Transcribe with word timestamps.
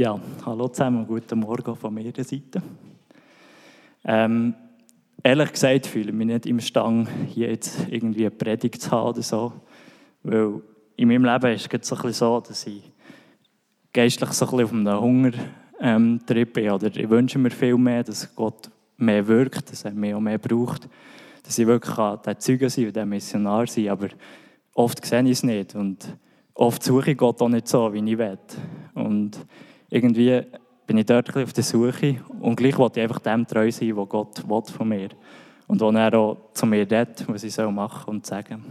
Ja, 0.00 0.18
hallo 0.46 0.66
zusammen, 0.68 1.06
guten 1.06 1.40
Morgen 1.40 1.76
von 1.76 1.92
meiner 1.92 2.14
Seite. 2.24 2.62
Ähm, 4.02 4.54
ehrlich 5.22 5.52
gesagt 5.52 5.86
fühle 5.86 6.08
ich 6.08 6.14
mich 6.14 6.26
nicht 6.26 6.46
im 6.46 6.58
Stang, 6.60 7.06
hier 7.28 7.50
jetzt 7.50 7.86
irgendwie 7.90 8.22
eine 8.22 8.30
Predigt 8.30 8.80
zu 8.80 8.92
haben 8.92 9.10
oder 9.10 9.20
so. 9.20 9.52
Weil 10.22 10.62
in 10.96 11.06
meinem 11.06 11.26
Leben 11.26 11.54
ist 11.54 11.68
es 11.70 11.86
so, 11.86 11.96
ein 11.96 12.12
so 12.14 12.40
dass 12.40 12.66
ich 12.66 12.82
geistlich 13.92 14.30
so 14.30 14.46
ein 14.46 14.56
bisschen 14.56 14.88
auf 14.88 14.94
einem 14.94 15.02
Hunger 15.02 15.32
ähm, 15.80 16.18
bin. 16.26 16.70
Oder 16.70 16.96
ich 16.96 17.10
wünsche 17.10 17.38
mir 17.38 17.50
viel 17.50 17.76
mehr, 17.76 18.02
dass 18.02 18.34
Gott 18.34 18.70
mehr 18.96 19.28
wirkt, 19.28 19.70
dass 19.70 19.84
er 19.84 19.90
mich 19.90 20.14
auch 20.14 20.20
mehr 20.20 20.38
braucht. 20.38 20.88
Dass 21.42 21.58
ich 21.58 21.66
wirklich 21.66 21.94
der 22.24 22.38
Zeuge 22.38 22.70
sein 22.70 22.86
und 22.86 22.96
der 22.96 23.04
Missionar 23.04 23.66
sein 23.66 23.90
Aber 23.90 24.08
oft 24.72 25.04
sehe 25.04 25.24
ich 25.24 25.32
es 25.32 25.42
nicht. 25.42 25.74
Und 25.74 26.16
oft 26.54 26.82
suche 26.82 27.10
ich 27.10 27.18
Gott 27.18 27.42
auch 27.42 27.50
nicht 27.50 27.68
so, 27.68 27.92
wie 27.92 27.98
ich 27.98 28.16
will. 28.16 28.38
Und 28.94 29.38
irgendwie 29.90 30.42
bin 30.86 30.98
ich 30.98 31.06
dort 31.06 31.36
auf 31.36 31.52
der 31.52 31.64
Suche 31.64 32.16
und 32.40 32.56
gleich 32.56 32.78
wollte 32.78 33.00
ich 33.00 33.04
einfach 33.04 33.20
dem 33.20 33.46
treu 33.46 33.70
sein, 33.70 33.96
was 33.96 34.08
Gott 34.08 34.48
will 34.48 34.62
von 34.62 34.88
mir 34.88 35.10
und 35.66 35.80
wo 35.80 35.90
er 35.90 36.14
auch 36.14 36.36
zu 36.52 36.66
mir 36.66 36.80
redet, 36.80 37.24
was 37.28 37.44
ich 37.44 37.52
soll 37.52 37.70
machen 37.70 38.08
und 38.08 38.26
sagen. 38.26 38.64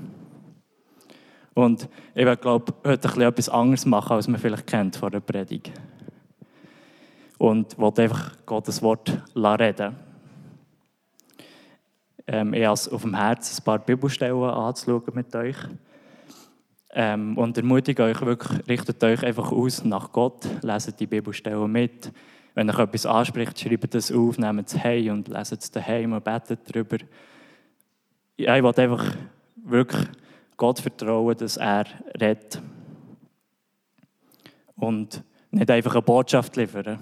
Und 1.53 1.89
ich 2.15 2.25
will, 2.25 2.37
glaube 2.37 2.73
heute 2.85 3.13
ein 3.13 3.21
etwas 3.21 3.49
anderes 3.49 3.85
machen, 3.85 4.13
als 4.13 4.27
man 4.27 4.39
vielleicht 4.39 4.67
kennt 4.67 4.95
vor 4.95 5.11
der 5.11 5.19
Predigt. 5.19 5.71
Und 7.37 7.77
wollte 7.77 8.03
einfach 8.03 8.33
Gottes 8.45 8.81
Wort 8.81 9.21
reden 9.35 9.95
ähm, 12.27 12.53
Ich 12.53 12.65
habe 12.65 12.73
auf 12.73 13.01
dem 13.01 13.15
Herzen 13.15 13.61
ein 13.61 13.63
paar 13.63 13.79
Bibelstellen 13.79 14.43
anzuschauen 14.43 15.03
mit 15.13 15.35
euch. 15.35 15.57
Ähm, 16.91 17.37
und 17.37 17.57
ermutige 17.57 18.03
euch 18.03 18.21
wirklich, 18.21 18.67
richtet 18.67 19.03
euch 19.03 19.23
einfach 19.23 19.51
aus 19.51 19.83
nach 19.83 20.11
Gott, 20.11 20.47
leset 20.63 20.99
die 20.99 21.07
Bibelstellen 21.07 21.71
mit. 21.71 22.11
Wenn 22.55 22.69
euch 22.69 22.79
etwas 22.79 23.05
anspricht, 23.05 23.59
schreibt 23.59 23.93
es 23.93 24.11
auf, 24.11 24.39
nehmt 24.39 24.67
es 24.67 24.83
heim 24.83 25.13
und 25.13 25.27
leset 25.27 25.61
es 25.61 25.71
daheim 25.71 26.13
und 26.13 26.23
betet 26.23 26.61
darüber. 26.65 26.97
Ja, 28.37 28.55
ich 28.57 28.63
wollte 28.63 28.81
einfach 28.81 29.05
wirklich 29.55 30.07
Gott 30.57 30.79
vertrauen, 30.79 31.37
dass 31.37 31.57
er 31.57 31.85
redet. 32.19 32.61
Und 34.75 35.23
nicht 35.51 35.69
einfach 35.69 35.93
eine 35.93 36.01
Botschaft 36.01 36.55
liefern, 36.55 36.99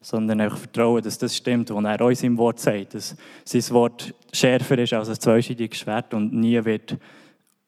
sondern 0.00 0.40
einfach 0.40 0.58
vertrauen, 0.58 1.02
dass 1.02 1.18
das 1.18 1.36
stimmt, 1.36 1.70
was 1.70 1.84
er 1.84 2.00
uns 2.00 2.22
im 2.22 2.38
Wort 2.38 2.58
sagt. 2.58 2.94
Dass 2.94 3.16
sein 3.44 3.74
Wort 3.74 4.14
schärfer 4.32 4.78
ist 4.78 4.92
als 4.92 5.08
ein 5.08 5.20
zweischneidiges 5.20 5.78
Schwert 5.78 6.14
und 6.14 6.32
nie 6.32 6.64
wird 6.64 6.96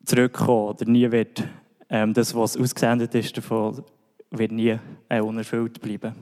zurückkommen 0.05 0.69
oder 0.69 0.85
nie 0.87 1.11
wird 1.11 1.45
ähm, 1.89 2.13
das, 2.15 2.35
was 2.35 2.57
ausgesendet 2.57 3.15
ist, 3.15 3.37
davon 3.37 3.85
wird 4.31 4.53
nie 4.53 4.79
äh, 5.09 5.21
unerfüllt 5.21 5.81
bleiben. 5.81 6.15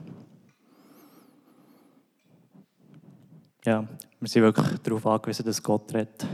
Ja, 3.65 3.87
wir 4.19 4.27
sind 4.27 4.43
wirklich 4.43 4.77
darauf 4.79 5.05
angewiesen, 5.05 5.45
dass 5.45 5.63
Gott 5.63 5.93
redet. 5.93 6.27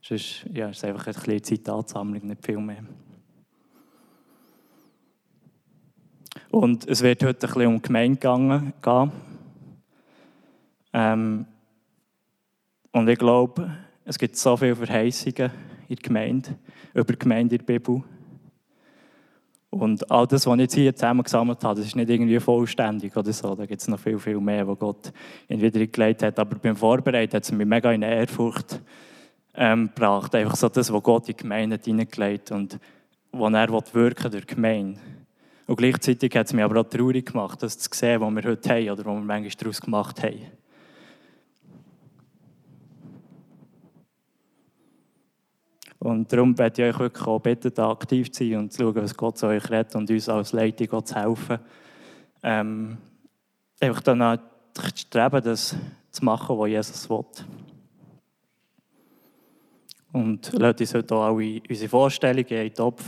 Sonst 0.00 0.46
ja, 0.52 0.68
ist 0.68 0.78
es 0.78 0.84
einfach 0.84 1.06
eine 1.06 1.14
kleine 1.14 1.42
Zitatsammlung, 1.42 2.26
nicht 2.26 2.44
viel 2.44 2.58
mehr. 2.58 2.84
Und 6.50 6.88
es 6.88 7.02
wird 7.02 7.22
heute 7.22 7.46
ein 7.46 7.52
bisschen 7.52 7.66
um 7.66 7.76
die 7.76 7.82
Gemeinde 7.82 8.72
gehen. 8.80 9.12
Ähm, 10.92 11.46
und 12.92 13.08
ich 13.08 13.18
glaube, 13.18 13.76
es 14.04 14.18
gibt 14.18 14.36
so 14.36 14.56
viele 14.56 14.76
Verheißungen 14.76 15.50
in 15.88 15.96
der 15.96 16.02
Gemeinde, 16.02 16.56
über 16.94 17.12
die 17.12 17.18
Gemeinde 17.18 17.56
in 17.56 17.64
der 17.64 17.72
Bibel. 17.78 18.02
Und 19.70 20.10
all 20.10 20.26
das, 20.26 20.46
was 20.46 20.54
ich 20.54 20.60
jetzt 20.60 20.74
hier 20.74 20.94
zusammen 20.94 21.22
gesammelt 21.22 21.62
habe, 21.62 21.78
das 21.78 21.86
ist 21.86 21.96
nicht 21.96 22.08
irgendwie 22.08 22.40
vollständig 22.40 23.16
oder 23.16 23.32
so. 23.32 23.54
Da 23.54 23.66
gibt 23.66 23.80
es 23.80 23.88
noch 23.88 23.98
viel, 23.98 24.18
viel 24.18 24.40
mehr, 24.40 24.66
was 24.66 24.78
Gott 24.78 25.12
in 25.48 25.60
wieder 25.60 25.86
gelegt 25.86 26.22
hat. 26.22 26.38
Aber 26.38 26.56
beim 26.56 26.76
Vorbereiten 26.76 27.36
hat 27.36 27.44
es 27.44 27.52
mich 27.52 27.66
mega 27.66 27.92
in 27.92 28.02
Ehrfurcht 28.02 28.80
ähm, 29.54 29.88
gebracht. 29.88 30.34
Einfach 30.34 30.56
so 30.56 30.68
das, 30.68 30.92
was 30.92 31.02
Gott 31.02 31.28
in 31.28 31.36
die 31.36 31.42
Gemeinde 31.42 31.78
hineingelegt 31.82 32.52
und 32.52 32.78
wo 33.32 33.48
er 33.48 33.68
wirken 33.92 34.30
durch 34.30 34.46
die 34.46 34.54
Gemeinde. 34.54 35.00
Und 35.66 35.76
gleichzeitig 35.76 36.34
hat 36.36 36.46
es 36.46 36.52
mich 36.52 36.64
aber 36.64 36.80
auch 36.80 36.88
traurig 36.88 37.26
gemacht, 37.26 37.62
das 37.62 37.78
zu 37.78 37.90
sehen, 37.92 38.20
was 38.20 38.34
wir 38.34 38.50
heute 38.50 38.68
haben 38.70 38.90
oder 38.90 39.04
was 39.04 39.14
wir 39.14 39.20
manchmal 39.20 39.50
daraus 39.58 39.80
gemacht 39.80 40.22
haben. 40.22 40.40
Und 46.06 46.32
darum 46.32 46.56
werde 46.56 46.82
ich 46.82 46.94
euch 46.94 47.00
wirklich 47.00 47.26
auch 47.26 47.40
bitten, 47.40 47.74
da 47.74 47.90
aktiv 47.90 48.30
zu 48.30 48.44
sein 48.44 48.58
und 48.58 48.72
zu 48.72 48.82
schauen, 48.82 48.94
was 48.94 49.16
Gott 49.16 49.38
zu 49.38 49.48
euch 49.48 49.68
redet 49.68 49.96
und 49.96 50.08
uns 50.08 50.28
als 50.28 50.52
Leitung 50.52 51.04
zu 51.04 51.14
helfen. 51.16 51.58
Ähm, 52.44 52.96
einfach 53.80 54.02
dann 54.02 54.38
zu 54.72 54.82
streben, 54.94 55.42
das 55.42 55.74
zu 56.12 56.24
machen, 56.24 56.56
was 56.56 56.68
Jesus 56.68 57.10
will. 57.10 57.24
Und 60.12 60.52
lasst 60.52 60.80
uns 60.80 60.94
heute 60.94 61.14
auch 61.16 61.24
alle 61.24 61.60
unsere 61.68 61.88
Vorstellungen 61.88 62.46
in 62.46 62.56
den 62.56 62.74
Topf 62.74 63.02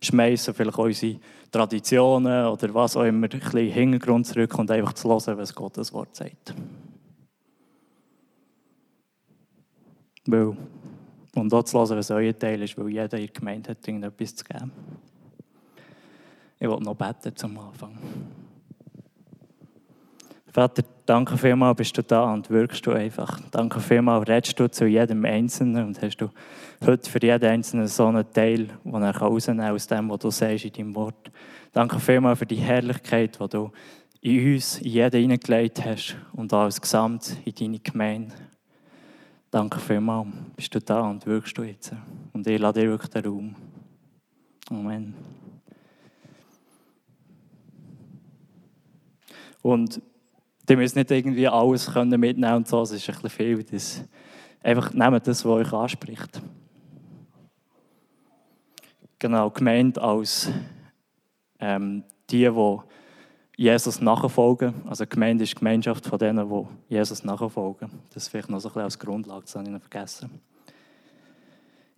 schmeißen, 0.00 0.54
vielleicht 0.54 0.78
auch 0.78 0.84
unsere 0.84 1.20
Traditionen 1.50 2.46
oder 2.46 2.72
was 2.72 2.96
auch 2.96 3.04
immer, 3.04 3.26
ein 3.26 3.28
bisschen 3.28 3.58
in 3.58 3.66
den 3.66 3.74
Hintergrund 3.74 4.26
zurück 4.26 4.58
und 4.58 4.70
einfach 4.70 4.94
zu 4.94 5.10
hören, 5.10 5.36
was 5.36 5.54
Gottes 5.54 5.92
Wort 5.92 6.16
sagt. 6.16 6.54
Weil 10.24 10.56
und 11.36 11.52
auch 11.52 11.62
zu 11.64 11.78
hören, 11.78 11.98
was 11.98 12.10
euer 12.10 12.38
Teil 12.38 12.62
ist, 12.62 12.76
weil 12.78 12.88
jeder 12.88 13.18
in 13.18 13.26
der 13.26 13.28
Gemeinde 13.28 13.70
hat 13.70 13.86
irgendetwas 13.86 14.34
zu 14.34 14.44
geben. 14.44 14.72
Ich 16.58 16.68
will 16.68 16.78
noch 16.80 16.94
beten 16.94 17.36
zum 17.36 17.58
Anfang. 17.58 17.98
Vater, 20.56 20.82
danke 21.04 21.36
vielmals, 21.36 21.76
bist 21.76 21.98
du 21.98 22.02
da 22.02 22.32
und 22.32 22.48
wirkst 22.48 22.86
du 22.86 22.92
einfach. 22.92 23.38
Danke 23.50 23.78
vielmals, 23.78 24.26
redest 24.26 24.58
du 24.58 24.70
zu 24.70 24.86
jedem 24.86 25.22
Einzelnen 25.26 25.88
und 25.88 26.00
hast 26.00 26.16
du 26.16 26.30
heute 26.86 27.10
für 27.10 27.20
jeden 27.20 27.44
Einzelnen 27.44 27.86
so 27.88 28.06
einen 28.06 28.24
Teil, 28.32 28.70
den 28.82 29.02
er 29.02 29.14
rausnehmen 29.14 29.66
kann 29.66 29.74
aus 29.74 29.86
dem, 29.86 30.08
was 30.08 30.18
du 30.20 30.30
sagst 30.30 30.64
in 30.64 30.72
deinem 30.72 30.94
Wort. 30.94 31.30
Danke 31.72 32.00
vielmals 32.00 32.38
für 32.38 32.46
die 32.46 32.56
Herrlichkeit, 32.56 33.38
die 33.38 33.48
du 33.50 33.70
in 34.22 34.54
uns, 34.54 34.78
in 34.78 34.92
jeden 34.92 35.20
hineingelegt 35.20 35.84
hast 35.84 36.16
und 36.32 36.54
auch 36.54 36.62
als 36.62 36.80
Gesamt 36.80 37.36
in 37.44 37.54
deine 37.54 37.78
Gemeinde. 37.78 38.32
Danke 39.56 39.80
vielmals, 39.80 40.28
bist 40.54 40.74
du 40.74 40.80
da 40.80 41.00
und 41.00 41.24
wirkst 41.24 41.56
du 41.56 41.62
jetzt. 41.62 41.90
Und 42.34 42.46
ich 42.46 42.60
lade 42.60 42.78
dir 42.78 42.90
wirklich 42.90 43.10
den 43.10 43.24
Raum. 43.24 43.56
Amen. 44.68 45.14
Und 49.62 50.02
ihr 50.68 50.76
müsst 50.76 50.94
nicht 50.94 51.10
irgendwie 51.10 51.48
alles 51.48 51.88
mitnehmen 51.94 52.54
und 52.54 52.68
so, 52.68 52.82
es 52.82 52.90
ist 52.90 53.08
ein 53.08 53.14
bisschen 53.14 53.30
viel. 53.30 53.64
Das, 53.64 54.04
einfach 54.62 54.92
nehmt 54.92 55.26
das, 55.26 55.42
was 55.42 55.50
euch 55.50 55.72
anspricht. 55.72 56.42
Genau, 59.18 59.48
gemeint 59.48 59.98
als 59.98 60.50
ähm, 61.60 62.04
die, 62.28 62.46
die 62.46 62.78
Jesus 63.56 64.02
nachfolgen. 64.02 64.74
Also 64.86 65.06
Gemeinde 65.06 65.44
ist 65.44 65.54
die 65.54 65.58
Gemeinschaft 65.58 66.06
von 66.06 66.18
denen, 66.18 66.48
die 66.48 66.94
Jesus 66.94 67.24
nachfolgen. 67.24 67.90
Das 68.12 68.24
ist 68.24 68.28
vielleicht 68.28 68.50
noch 68.50 68.60
so 68.60 68.68
ein 68.68 68.72
bisschen 68.72 68.82
als 68.82 68.98
Grundlage, 68.98 69.42
das 69.42 69.56
habe 69.56 69.70
ich 69.70 69.80
vergessen. 69.80 70.30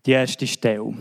Die 0.07 0.13
erste 0.13 0.47
Stelle. 0.47 0.95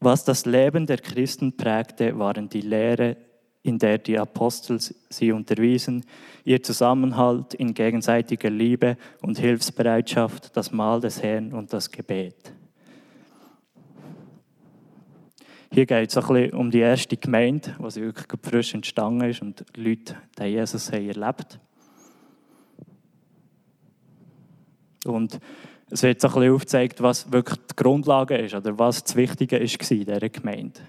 Was 0.00 0.24
das 0.24 0.44
Leben 0.44 0.86
der 0.86 0.98
Christen 0.98 1.56
prägte, 1.56 2.18
waren 2.18 2.48
die 2.48 2.60
Lehre, 2.60 3.16
in 3.62 3.78
der 3.78 3.98
die 3.98 4.18
Apostel 4.18 4.80
sie 4.80 5.30
unterwiesen, 5.30 6.04
ihr 6.44 6.60
Zusammenhalt 6.60 7.54
in 7.54 7.74
gegenseitiger 7.74 8.50
Liebe 8.50 8.96
und 9.20 9.38
Hilfsbereitschaft, 9.38 10.56
das 10.56 10.72
Mahl 10.72 11.00
des 11.00 11.22
Herrn 11.22 11.52
und 11.52 11.72
das 11.72 11.88
Gebet. 11.88 12.52
Hier 15.72 15.86
geht 15.86 16.10
es 16.10 16.18
ein 16.18 16.26
bisschen 16.26 16.52
um 16.52 16.70
die 16.70 16.80
erste 16.80 17.16
Gemeinde, 17.16 17.74
die 17.78 18.02
wirklich 18.02 18.26
frisch 18.42 18.74
entstanden 18.74 19.28
ist 19.28 19.40
und 19.40 19.64
die 19.74 19.80
Leute 19.80 20.16
die 20.38 20.44
Jesus 20.44 20.92
haben 20.92 21.08
erlebt 21.08 21.58
Und 25.06 25.40
es 25.88 26.02
wird 26.02 26.20
so 26.20 26.28
ein 26.28 26.34
bisschen 26.34 26.54
aufgezeigt, 26.54 27.02
was 27.02 27.32
wirklich 27.32 27.58
die 27.70 27.76
Grundlage 27.76 28.36
ist 28.36 28.54
oder 28.54 28.78
was 28.78 29.02
das 29.02 29.16
Wichtige 29.16 29.56
ist 29.56 29.90
in 29.90 30.04
dieser 30.04 30.28
Gemeinde. 30.28 30.80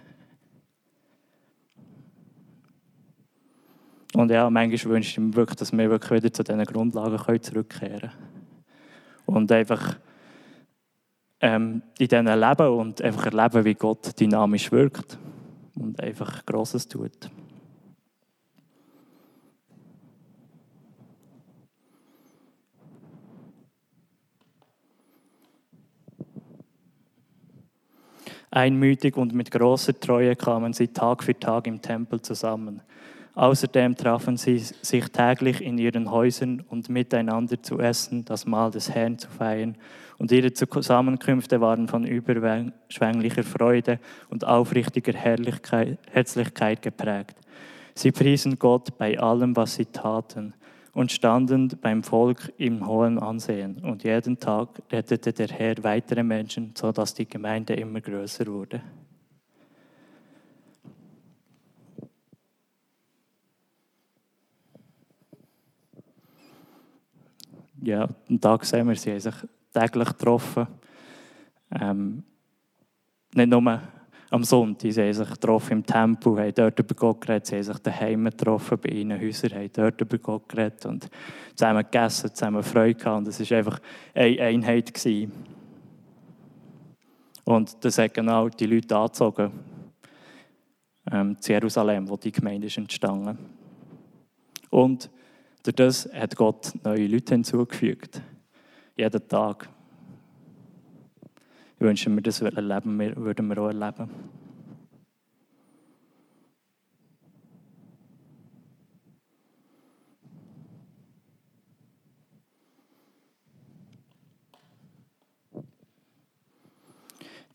Und 4.13 4.29
ja, 4.29 4.49
manchmal 4.49 4.95
wünsche 4.95 5.09
ich 5.09 5.17
mir 5.17 5.33
wirklich, 5.33 5.55
dass 5.55 5.71
wir 5.71 5.89
wirklich 5.89 6.23
wieder 6.23 6.33
zu 6.33 6.43
diesen 6.43 6.63
Grundlagen 6.65 7.41
zurückkehren 7.41 7.99
können. 7.99 8.11
Und 9.25 9.51
einfach 9.51 9.97
ähm, 11.43 11.81
in 11.99 12.07
diesen 12.07 12.25
Leben 12.25 12.67
und 12.69 13.01
einfach 13.01 13.25
erleben, 13.25 13.65
wie 13.65 13.73
Gott 13.73 14.17
dynamisch 14.17 14.71
wirkt 14.71 15.17
und 15.75 16.01
einfach 16.01 16.45
Grosses 16.45 16.87
tut. 16.87 17.29
Einmütig 28.49 29.17
und 29.17 29.33
mit 29.33 29.51
großer 29.51 29.99
Treue 29.99 30.37
kamen 30.37 30.71
sie 30.71 30.87
Tag 30.87 31.23
für 31.23 31.37
Tag 31.37 31.67
im 31.67 31.81
Tempel 31.81 32.21
zusammen. 32.21 32.81
Außerdem 33.35 33.95
trafen 33.95 34.37
sie 34.37 34.59
sich 34.59 35.05
täglich 35.07 35.59
in 35.59 35.79
ihren 35.79 36.11
Häusern 36.11 36.63
und 36.69 36.87
miteinander 36.87 37.61
zu 37.61 37.79
essen, 37.79 38.23
das 38.25 38.45
Mahl 38.45 38.69
des 38.69 38.91
Herrn 38.91 39.17
zu 39.17 39.27
feiern. 39.27 39.75
Und 40.23 40.31
ihre 40.31 40.53
Zusammenkünfte 40.53 41.59
waren 41.59 41.89
von 41.89 42.05
überschwänglicher 42.05 43.43
Freude 43.43 43.99
und 44.29 44.47
aufrichtiger 44.47 45.11
Herzlichkeit 45.11 46.81
geprägt. 46.81 47.35
Sie 47.93 48.13
priesen 48.13 48.57
Gott 48.57 48.97
bei 48.97 49.19
allem, 49.19 49.53
was 49.57 49.75
sie 49.75 49.83
taten 49.83 50.53
und 50.93 51.11
standen 51.11 51.67
beim 51.81 52.03
Volk 52.03 52.53
im 52.55 52.87
hohen 52.87 53.19
Ansehen. 53.19 53.83
Und 53.83 54.05
jeden 54.05 54.39
Tag 54.39 54.69
rettete 54.89 55.33
der 55.33 55.49
Herr 55.49 55.75
weitere 55.83 56.23
Menschen, 56.23 56.71
sodass 56.73 57.13
die 57.13 57.27
Gemeinde 57.27 57.73
immer 57.73 57.99
größer 57.99 58.47
wurde. 58.47 58.81
Ja, 67.81 68.07
einen 68.29 68.39
Tag 68.39 68.63
sehen 68.63 68.87
wir, 68.87 68.95
sie 68.95 69.11
haben 69.11 69.19
sich 69.19 69.35
täglich 69.73 70.09
getroffen. 70.09 70.67
Ähm, 71.71 72.23
nicht 73.33 73.49
nur 73.49 73.81
am 74.29 74.43
Sonntag. 74.43 74.91
Sie 74.91 75.01
haben 75.01 75.13
sich 75.13 75.29
getroffen 75.29 75.73
im 75.73 75.85
Tempel, 75.85 76.39
haben 76.39 76.53
dort 76.55 76.79
über 76.79 76.95
Gott 76.95 77.21
geredet. 77.21 77.45
Sie 77.45 77.55
haben 77.55 77.63
sich 77.63 77.77
daheim 77.79 78.25
getroffen, 78.25 78.79
bei 78.79 78.89
ihnen 78.89 79.19
Häusern, 79.19 79.53
haben 79.53 79.69
dort 79.71 80.01
über 80.01 80.17
Gott 80.17 80.49
geredet 80.49 80.85
und 80.85 81.09
zusammen 81.55 81.83
gegessen, 81.83 82.33
zusammen 82.33 82.63
Freude 82.63 82.95
gehabt. 82.95 83.17
Und 83.17 83.27
es 83.27 83.51
war 83.51 83.57
einfach 83.57 83.79
eine 84.13 84.41
Einheit. 84.41 84.93
Gewesen. 84.93 85.31
Und 87.45 87.83
das 87.83 87.97
hat 87.97 88.13
genau 88.13 88.49
die 88.49 88.65
Leute 88.65 88.95
angezogen, 88.95 89.51
ähm, 91.11 91.39
zu 91.39 91.51
Jerusalem, 91.51 92.09
wo 92.09 92.17
die 92.17 92.31
Gemeinde 92.31 92.67
ist 92.67 92.77
entstanden. 92.77 93.37
Und 94.69 95.09
durch 95.61 95.75
das 95.75 96.09
hat 96.11 96.35
Gott 96.35 96.73
neue 96.83 97.07
Leute 97.07 97.35
hinzugefügt. 97.35 98.21
Jeden 98.95 99.27
Tag. 99.27 99.69
Ich 101.75 101.81
wünsche 101.81 102.09
mir, 102.11 102.21
das 102.21 102.41
erleben 102.41 102.99
würden 103.17 103.47
wir 103.47 103.57
auch 103.57 103.67
erleben. 103.67 104.09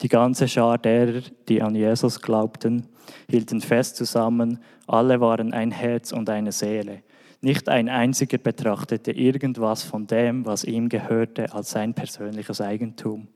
Die 0.01 0.09
ganze 0.09 0.47
Schar 0.47 0.79
derer, 0.79 1.23
die 1.49 1.63
an 1.63 1.75
Jesus 1.75 2.21
glaubten, 2.21 2.87
hielten 3.29 3.61
fest 3.61 3.97
zusammen, 3.97 4.59
alle 4.87 5.21
waren 5.21 5.53
ein 5.53 5.71
Herz 5.71 6.13
und 6.13 6.31
eine 6.31 6.53
Seele. 6.53 7.03
Nicht 7.41 7.69
ein 7.69 7.89
einziger 7.89 8.39
betrachtete 8.39 9.13
irgendwas 9.13 9.85
von 9.85 10.07
dem, 10.07 10.45
was 10.45 10.65
ihm 10.65 10.89
gehörte, 10.89 11.53
als 11.53 11.71
sein 11.71 11.95
persönliches 11.95 12.61
Eigentum. 12.61 13.29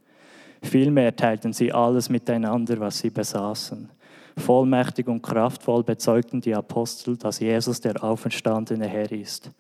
Vielmehr 0.61 1.15
teilten 1.15 1.53
sie 1.53 1.73
alles 1.73 2.09
miteinander, 2.09 2.81
was 2.81 2.99
sie 2.99 3.11
besaßen. 3.11 3.91
Vollmächtig 4.37 5.07
und 5.09 5.23
kraftvoll 5.23 5.85
bezeugten 5.85 6.41
die 6.41 6.55
Apostel, 6.55 7.17
dass 7.17 7.41
Jesus 7.41 7.81
der 7.81 8.03
auferstandene 8.03 8.89
Herr 8.89 9.13
ist. 9.13 9.51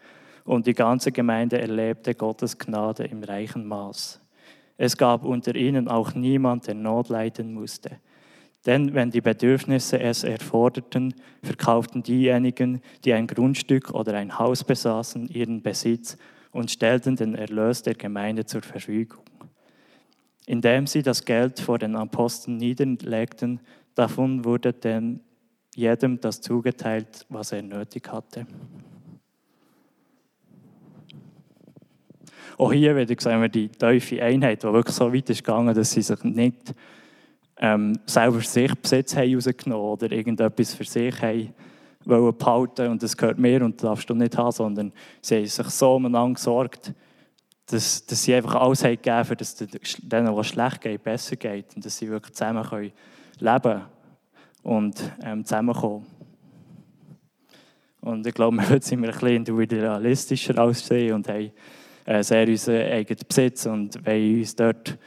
Und 0.44 0.66
die 0.66 0.74
ganze 0.74 1.12
Gemeinde 1.12 1.60
erlebte 1.60 2.14
Gottes 2.14 2.58
Gnade 2.58 3.04
im 3.04 3.22
reichen 3.22 3.66
Maß. 3.66 4.20
Es 4.76 4.96
gab 4.96 5.24
unter 5.24 5.54
ihnen 5.54 5.86
auch 5.86 6.14
niemand, 6.14 6.66
der 6.66 6.74
Not 6.74 7.08
leiden 7.10 7.52
musste. 7.54 7.98
Denn 8.66 8.94
wenn 8.94 9.10
die 9.10 9.20
Bedürfnisse 9.20 9.98
es 9.98 10.22
erforderten, 10.22 11.14
verkauften 11.42 12.02
diejenigen, 12.02 12.80
die 13.04 13.12
ein 13.12 13.26
Grundstück 13.26 13.90
oder 13.90 14.14
ein 14.14 14.38
Haus 14.38 14.62
besaßen, 14.62 15.28
ihren 15.28 15.62
Besitz 15.62 16.16
und 16.52 16.70
stellten 16.70 17.16
den 17.16 17.34
Erlös 17.34 17.82
der 17.82 17.94
Gemeinde 17.94 18.46
zur 18.46 18.62
Verfügung. 18.62 19.24
Indem 20.46 20.86
sie 20.86 21.02
das 21.02 21.24
Geld 21.24 21.58
vor 21.58 21.78
den 21.78 21.96
Aposteln 21.96 22.56
niederlegten, 22.56 23.60
davon 23.94 24.44
wurde 24.44 24.72
denn 24.72 25.20
jedem 25.74 26.20
das 26.20 26.40
zugeteilt, 26.40 27.26
was 27.28 27.52
er 27.52 27.62
nötig 27.62 28.08
hatte. 28.12 28.46
Auch 32.58 32.72
hier 32.72 32.94
wieder 32.96 33.14
sehen 33.18 33.40
wir 33.40 33.48
die 33.48 33.68
tiefe 33.68 34.22
Einheit, 34.22 34.62
die 34.62 34.72
wirklich 34.72 34.94
so 34.94 35.12
weit 35.12 35.30
ist 35.30 35.42
gegangen, 35.42 35.74
dass 35.74 35.92
sie 35.92 36.02
sich 36.02 36.22
nicht 36.22 36.74
ähm, 37.62 37.96
selber 38.06 38.40
für 38.40 38.46
sich 38.46 38.74
Besitz 38.74 39.14
haben 39.14 39.72
oder 39.72 40.10
irgendetwas 40.10 40.74
für 40.74 40.84
sich 40.84 41.22
haben 41.22 41.54
wollen 42.04 42.36
behalten 42.36 42.88
und 42.88 43.00
das 43.00 43.16
gehört 43.16 43.38
mir 43.38 43.64
und 43.64 43.76
das 43.76 43.88
darfst 43.88 44.10
du 44.10 44.14
nicht 44.14 44.36
haben, 44.36 44.50
sondern 44.50 44.92
sie 45.20 45.36
haben 45.36 45.46
sich 45.46 45.66
so 45.68 45.94
umeinander 45.94 46.34
gesorgt, 46.34 46.92
dass, 47.66 48.04
dass 48.04 48.24
sie 48.24 48.34
einfach 48.34 48.56
alles 48.56 48.82
haben 48.82 48.96
gegeben 48.96 49.16
haben, 49.16 49.36
dass 49.36 49.54
denen, 49.54 50.36
was 50.36 50.48
schlecht 50.48 50.80
geht, 50.80 51.04
besser 51.04 51.36
geht 51.36 51.76
und 51.76 51.86
dass 51.86 51.96
sie 51.96 52.08
wirklich 52.10 52.34
zusammen 52.34 52.64
können 52.64 52.92
leben 53.38 53.82
und 54.64 55.12
ähm, 55.22 55.44
zusammenkommen. 55.44 56.04
Und 58.00 58.26
ich 58.26 58.34
glaube, 58.34 58.56
wir 58.68 58.82
sind 58.82 59.02
wir 59.02 59.10
ein 59.10 59.14
bisschen 59.14 59.36
individualistischer 59.36 60.60
aussehen 60.60 61.14
und 61.14 61.28
haben 61.28 61.52
äh, 62.06 62.24
sehr 62.24 62.48
unseren 62.48 62.90
eigenen 62.90 63.22
Besitz 63.28 63.66
und 63.66 64.04
wollen 64.04 64.40
uns 64.40 64.56
dort 64.56 64.98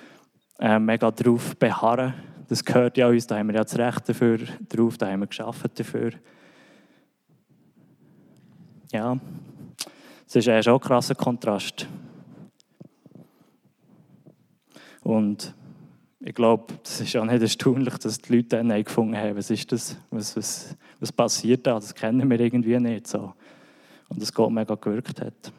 äh, 0.60 0.80
mega 0.80 1.12
drauf 1.12 1.54
beharren. 1.58 2.14
Das 2.48 2.64
gehört 2.64 2.98
ja 2.98 3.08
uns, 3.08 3.26
da 3.26 3.38
haben 3.38 3.48
wir 3.48 3.56
ja 3.56 3.64
das 3.64 3.78
Recht 3.78 4.08
dafür 4.08 4.40
drauf, 4.70 4.98
da 4.98 5.08
haben 5.08 5.22
wir 5.22 5.28
geschaffen 5.28 5.70
dafür. 5.74 6.12
Ja, 8.92 9.18
das 10.26 10.36
ist 10.36 10.46
schon 10.64 10.74
ein 10.74 10.80
krasser 10.80 11.16
Kontrast. 11.16 11.88
Und 15.02 15.54
ich 16.20 16.34
glaube, 16.34 16.74
das 16.82 17.02
ist 17.02 17.16
auch 17.16 17.26
nicht 17.26 17.42
erstaunlich, 17.42 17.98
dass 17.98 18.20
die 18.20 18.36
Leute 18.36 18.64
dann 18.64 18.84
gefunden 18.84 19.16
haben, 19.16 19.38
was 19.38 19.52
ist 19.52 19.72
das, 19.72 19.98
was, 20.10 20.36
was, 20.36 20.76
was 21.00 21.12
passiert 21.12 21.68
da, 21.68 21.76
das 21.76 21.94
kennen 21.94 22.28
wir 22.30 22.40
irgendwie 22.40 22.80
nicht 22.80 23.08
so. 23.08 23.34
Und 24.10 24.22
es 24.22 24.34
Gott 24.34 24.52
mega 24.52 24.76
gewirkt 24.76 25.22
hat. 25.22 25.52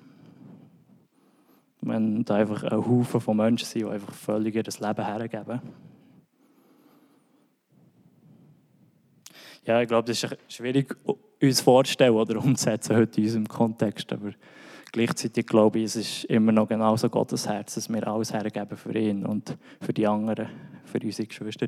Wenn 1.81 2.25
da 2.25 2.37
einfach 2.37 2.65
ein 2.65 2.85
Haufen 2.85 3.21
von 3.21 3.37
Menschen 3.37 3.67
sind, 3.67 3.83
die 3.83 3.89
einfach 3.89 4.13
völlig 4.13 4.57
ihr 4.57 4.65
Leben 4.65 5.05
hergeben. 5.05 5.61
Ja, 9.67 9.83
ich 9.83 9.89
glaube, 9.89 10.07
das 10.07 10.23
ist 10.23 10.37
schwierig 10.49 10.97
uns 11.43 11.61
vorzustellen 11.61 12.15
oder 12.15 12.39
umzusetzen 12.39 12.97
heute 12.97 13.21
in 13.21 13.27
unserem 13.27 13.49
Kontext, 13.49 14.13
aber 14.13 14.31
gleichzeitig 14.93 15.45
glaube 15.45 15.81
ich, 15.81 15.87
es 15.87 15.97
ist 15.97 16.25
immer 16.27 16.53
noch 16.53 16.69
genauso 16.69 17.11
Gottes 17.11 17.49
Herz, 17.49 17.75
dass 17.75 17.89
wir 17.89 18.07
alles 18.07 18.33
hergeben 18.33 18.77
für 18.77 18.97
ihn 18.97 19.27
und 19.27 19.57
für 19.81 19.93
die 19.93 20.07
anderen, 20.07 20.49
für 20.85 21.01
unsere 21.03 21.27
Geschwister. 21.27 21.67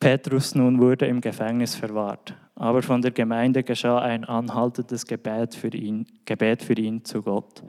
Petrus 0.00 0.56
nun 0.56 0.80
wurde 0.80 1.06
im 1.06 1.20
Gefängnis 1.20 1.76
verwahrt, 1.76 2.34
aber 2.56 2.82
von 2.82 3.00
der 3.00 3.12
Gemeinde 3.12 3.62
geschah 3.62 4.00
ein 4.00 4.24
anhaltendes 4.24 5.06
Gebet 5.06 5.54
für 5.54 5.68
ihn, 5.68 6.04
Gebet 6.24 6.64
für 6.64 6.74
ihn 6.74 7.04
zu 7.04 7.22
Gott. 7.22 7.62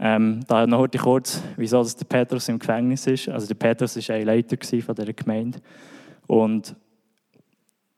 Ähm, 0.00 0.44
da 0.46 0.66
noch 0.66 0.78
heute 0.78 0.98
kurz, 0.98 1.42
wieso 1.56 1.82
der 1.82 2.04
Petrus 2.04 2.48
im 2.48 2.58
Gefängnis 2.58 3.06
ist. 3.08 3.28
Also 3.28 3.48
der 3.48 3.54
Petrus 3.54 3.96
war 3.96 4.14
ein 4.14 4.26
Leiter 4.26 4.56
von 4.82 4.94
dieser 4.94 5.12
Gemeinde. 5.12 5.58
Und 6.28 6.76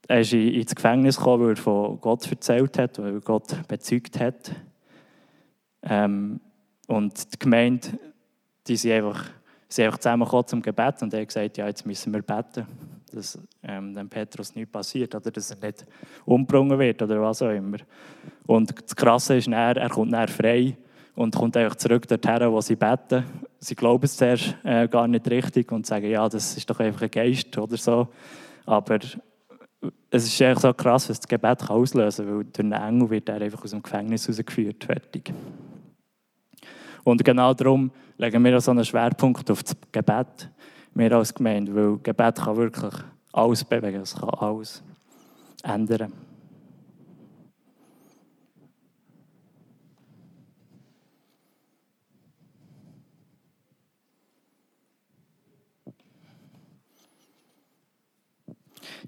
er 0.09 0.21
ist 0.21 0.33
ins 0.33 0.75
Gefängnis 0.75 1.19
gekommen, 1.19 1.45
weil 1.45 1.50
er 1.52 1.57
von 1.57 2.00
Gott 2.00 2.30
erzählt 2.30 2.78
hat, 2.78 2.99
weil 2.99 3.14
er 3.14 3.21
Gott 3.21 3.54
bezeugt 3.69 4.19
hat. 4.19 4.50
Ähm, 5.83 6.40
und 6.87 7.33
die 7.35 7.38
Gemeinde, 7.38 7.88
die 8.66 8.76
sind 8.76 8.92
einfach, 8.92 9.26
sind 9.69 9.85
einfach 9.85 9.99
zusammengekommen 9.99 10.47
zum 10.47 10.62
Gebet 10.62 11.02
und 11.02 11.12
er 11.12 11.21
hat 11.21 11.28
gesagt, 11.28 11.59
ja, 11.59 11.66
jetzt 11.66 11.87
müssen 11.87 12.12
wir 12.12 12.23
beten, 12.23 12.66
dass 13.12 13.38
ähm, 13.62 13.95
dem 13.95 14.09
Petrus 14.09 14.54
nichts 14.54 14.73
passiert 14.73 15.14
oder 15.14 15.30
dass 15.30 15.50
er 15.50 15.64
nicht 15.64 15.87
umgebracht 16.25 16.78
wird 16.78 17.02
oder 17.02 17.21
was 17.21 17.42
auch 17.42 17.50
immer. 17.50 17.78
Und 18.47 18.75
das 18.83 18.97
Krasse 18.97 19.37
ist, 19.37 19.49
er, 19.49 19.76
er 19.76 19.88
kommt 19.90 20.11
nachher 20.11 20.28
frei 20.28 20.76
und 21.14 21.35
kommt 21.35 21.57
einfach 21.57 21.76
zurück 21.76 22.07
dorthin, 22.09 22.50
wo 22.50 22.61
sie 22.61 22.76
beten. 22.76 23.25
Sie 23.59 23.75
glauben 23.75 24.05
es 24.05 24.17
zuerst 24.17 24.57
äh, 24.64 24.88
gar 24.88 25.07
nicht 25.07 25.29
richtig 25.31 25.71
und 25.73 25.87
sagen, 25.87 26.09
ja, 26.11 26.29
das 26.29 26.57
ist 26.57 26.69
doch 26.69 26.81
einfach 26.81 27.02
ein 27.02 27.11
Geist 27.11 27.57
oder 27.59 27.76
so. 27.76 28.09
Aber 28.64 28.99
es 30.11 30.26
ist 30.26 30.40
echt 30.40 30.61
so 30.61 30.73
krass, 30.73 31.09
was 31.09 31.21
das 31.21 31.29
Gebet 31.29 31.61
kann 31.61 31.76
auslösen 31.76 32.26
kann, 32.26 32.37
weil 32.37 32.45
durch 32.45 32.59
einen 32.61 32.73
Engel 32.73 33.11
wird 33.11 33.29
er 33.29 33.40
einfach 33.40 33.64
aus 33.64 33.71
dem 33.71 33.83
Gefängnis 33.83 34.29
rausgeführt, 34.29 34.85
fertig. 34.85 35.33
Und 37.05 37.25
genau 37.25 37.55
darum 37.55 37.90
legen 38.19 38.45
wir 38.45 38.61
so 38.61 38.71
einen 38.71 38.85
Schwerpunkt 38.85 39.50
auf 39.50 39.62
das 39.62 39.76
Gebet, 39.90 40.50
wir 40.95 41.12
als 41.12 41.35
Gemeinde, 41.35 41.75
weil 41.75 41.99
Gebet 41.99 42.37
kann 42.37 42.57
wirklich 42.57 42.95
alles 43.33 43.64
bewegen, 43.64 44.02
es 44.02 44.14
kann 44.14 44.31
alles 44.31 44.83
ändern. 45.62 46.12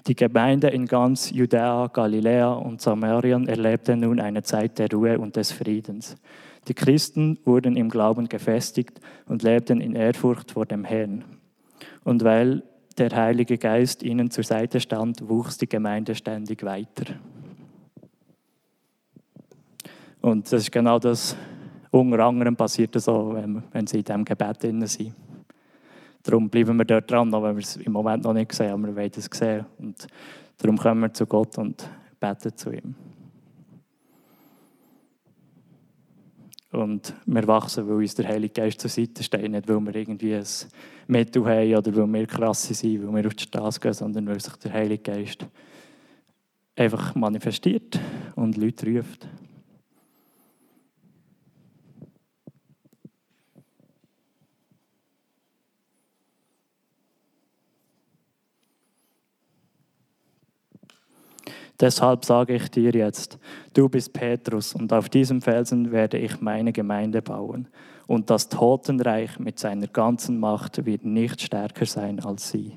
Die 0.07 0.17
Gemeinde 0.17 0.69
in 0.69 0.87
ganz 0.87 1.31
Judäa, 1.31 1.87
Galiläa 1.87 2.55
und 2.55 2.81
Samarien 2.81 3.47
erlebte 3.47 3.97
nun 3.97 4.19
eine 4.19 4.43
Zeit 4.43 4.79
der 4.81 4.91
Ruhe 4.91 5.19
und 5.19 5.37
des 5.37 5.53
Friedens. 5.53 6.17
Die 6.67 6.75
Christen 6.75 7.39
wurden 7.45 7.77
im 7.77 7.89
Glauben 7.89 8.29
gefestigt 8.29 9.01
und 9.27 9.45
lebten 9.45 9.81
in 9.81 9.95
Ehrfurcht 9.95 10.53
vor 10.53 10.67
dem 10.67 10.85
Herrn. 10.85 11.25
Und 12.03 12.25
weil 12.25 12.65
der 12.99 13.11
Heilige 13.11 13.59
Geist 13.59 14.03
ihnen 14.03 14.31
zur 14.31 14.45
Seite 14.45 14.81
stand, 14.81 15.29
wuchs 15.29 15.59
die 15.59 15.69
Gemeinde 15.69 16.15
ständig 16.15 16.65
weiter. 16.65 17.15
Und 20.21 20.47
das 20.47 20.63
ist 20.63 20.73
genau 20.73 20.99
das, 20.99 21.37
unter 21.91 22.25
anderem 22.25 22.57
passiert 22.57 23.01
so, 23.01 23.35
wenn, 23.35 23.87
sie 23.87 23.99
in 23.99 24.05
diesem 24.05 24.25
Gebet 24.25 24.63
sind. 24.63 25.15
Darum 26.23 26.49
bleiben 26.49 26.77
wir 26.77 26.85
dort 26.85 27.11
dran, 27.11 27.35
auch 27.35 27.43
wenn 27.43 27.57
wir 27.57 27.63
es 27.63 27.77
im 27.77 27.93
Moment 27.93 28.25
noch 28.25 28.33
nicht 28.33 28.53
sehen, 28.53 28.71
aber 28.71 28.89
wir 28.89 28.97
wollen 28.97 29.11
es 29.17 29.29
sehen. 29.33 29.67
Und 29.79 30.07
darum 30.59 30.79
kommen 30.79 31.01
wir 31.01 31.13
zu 31.13 31.27
Gott 31.27 31.59
und 31.59 31.89
beten 32.21 32.57
zu 32.57 32.71
ihm. 32.71 32.95
Und 36.71 37.15
wir 37.27 37.47
wachsen, 37.47 37.87
weil 37.87 37.97
uns 37.97 38.15
der 38.15 38.29
Heilige 38.29 38.55
Geist 38.55 38.81
zur 38.81 38.89
Seite 38.89 39.23
steht, 39.23 39.51
nicht 39.51 39.69
weil 39.69 39.81
wir 39.81 39.95
irgendwie 39.95 40.35
ein 40.35 40.45
Mittel 41.07 41.45
haben 41.45 41.77
oder 41.77 41.95
weil 41.95 42.13
wir 42.13 42.27
krasse 42.27 42.73
sind, 42.73 43.07
weil 43.07 43.23
wir 43.23 43.27
auf 43.27 43.35
die 43.35 43.45
Straße 43.45 43.79
gehen, 43.79 43.93
sondern 43.93 44.27
weil 44.27 44.41
sich 44.41 44.57
der 44.57 44.73
Heilige 44.73 45.03
Geist 45.03 45.47
einfach 46.75 47.15
manifestiert 47.15 48.01
und 48.37 48.57
Leute 48.57 48.87
ruft. 48.87 49.29
Deshalb 61.83 62.25
sage 62.25 62.55
ich 62.55 62.71
dir 62.71 62.93
jetzt, 62.93 63.41
du 63.75 63.89
bist 63.89 64.13
Petrus 64.13 64.73
und 64.73 64.93
auf 64.93 65.09
diesem 65.09 65.43
Felsen 65.43 65.91
werde 65.91 66.17
ich 66.17 66.41
meine 66.41 66.73
Gemeinde 66.73 67.21
bauen. 67.21 67.67
Und 68.07 68.31
das 68.31 68.49
Totenreich 68.49 69.41
mit 69.41 69.59
seiner 69.59 69.89
ganzen 69.89 70.39
Macht 70.39 70.87
wird 70.87 71.05
nicht 71.05 71.43
stärker 71.43 71.85
sein 71.85 72.21
als 72.21 72.51
sie. 72.51 72.77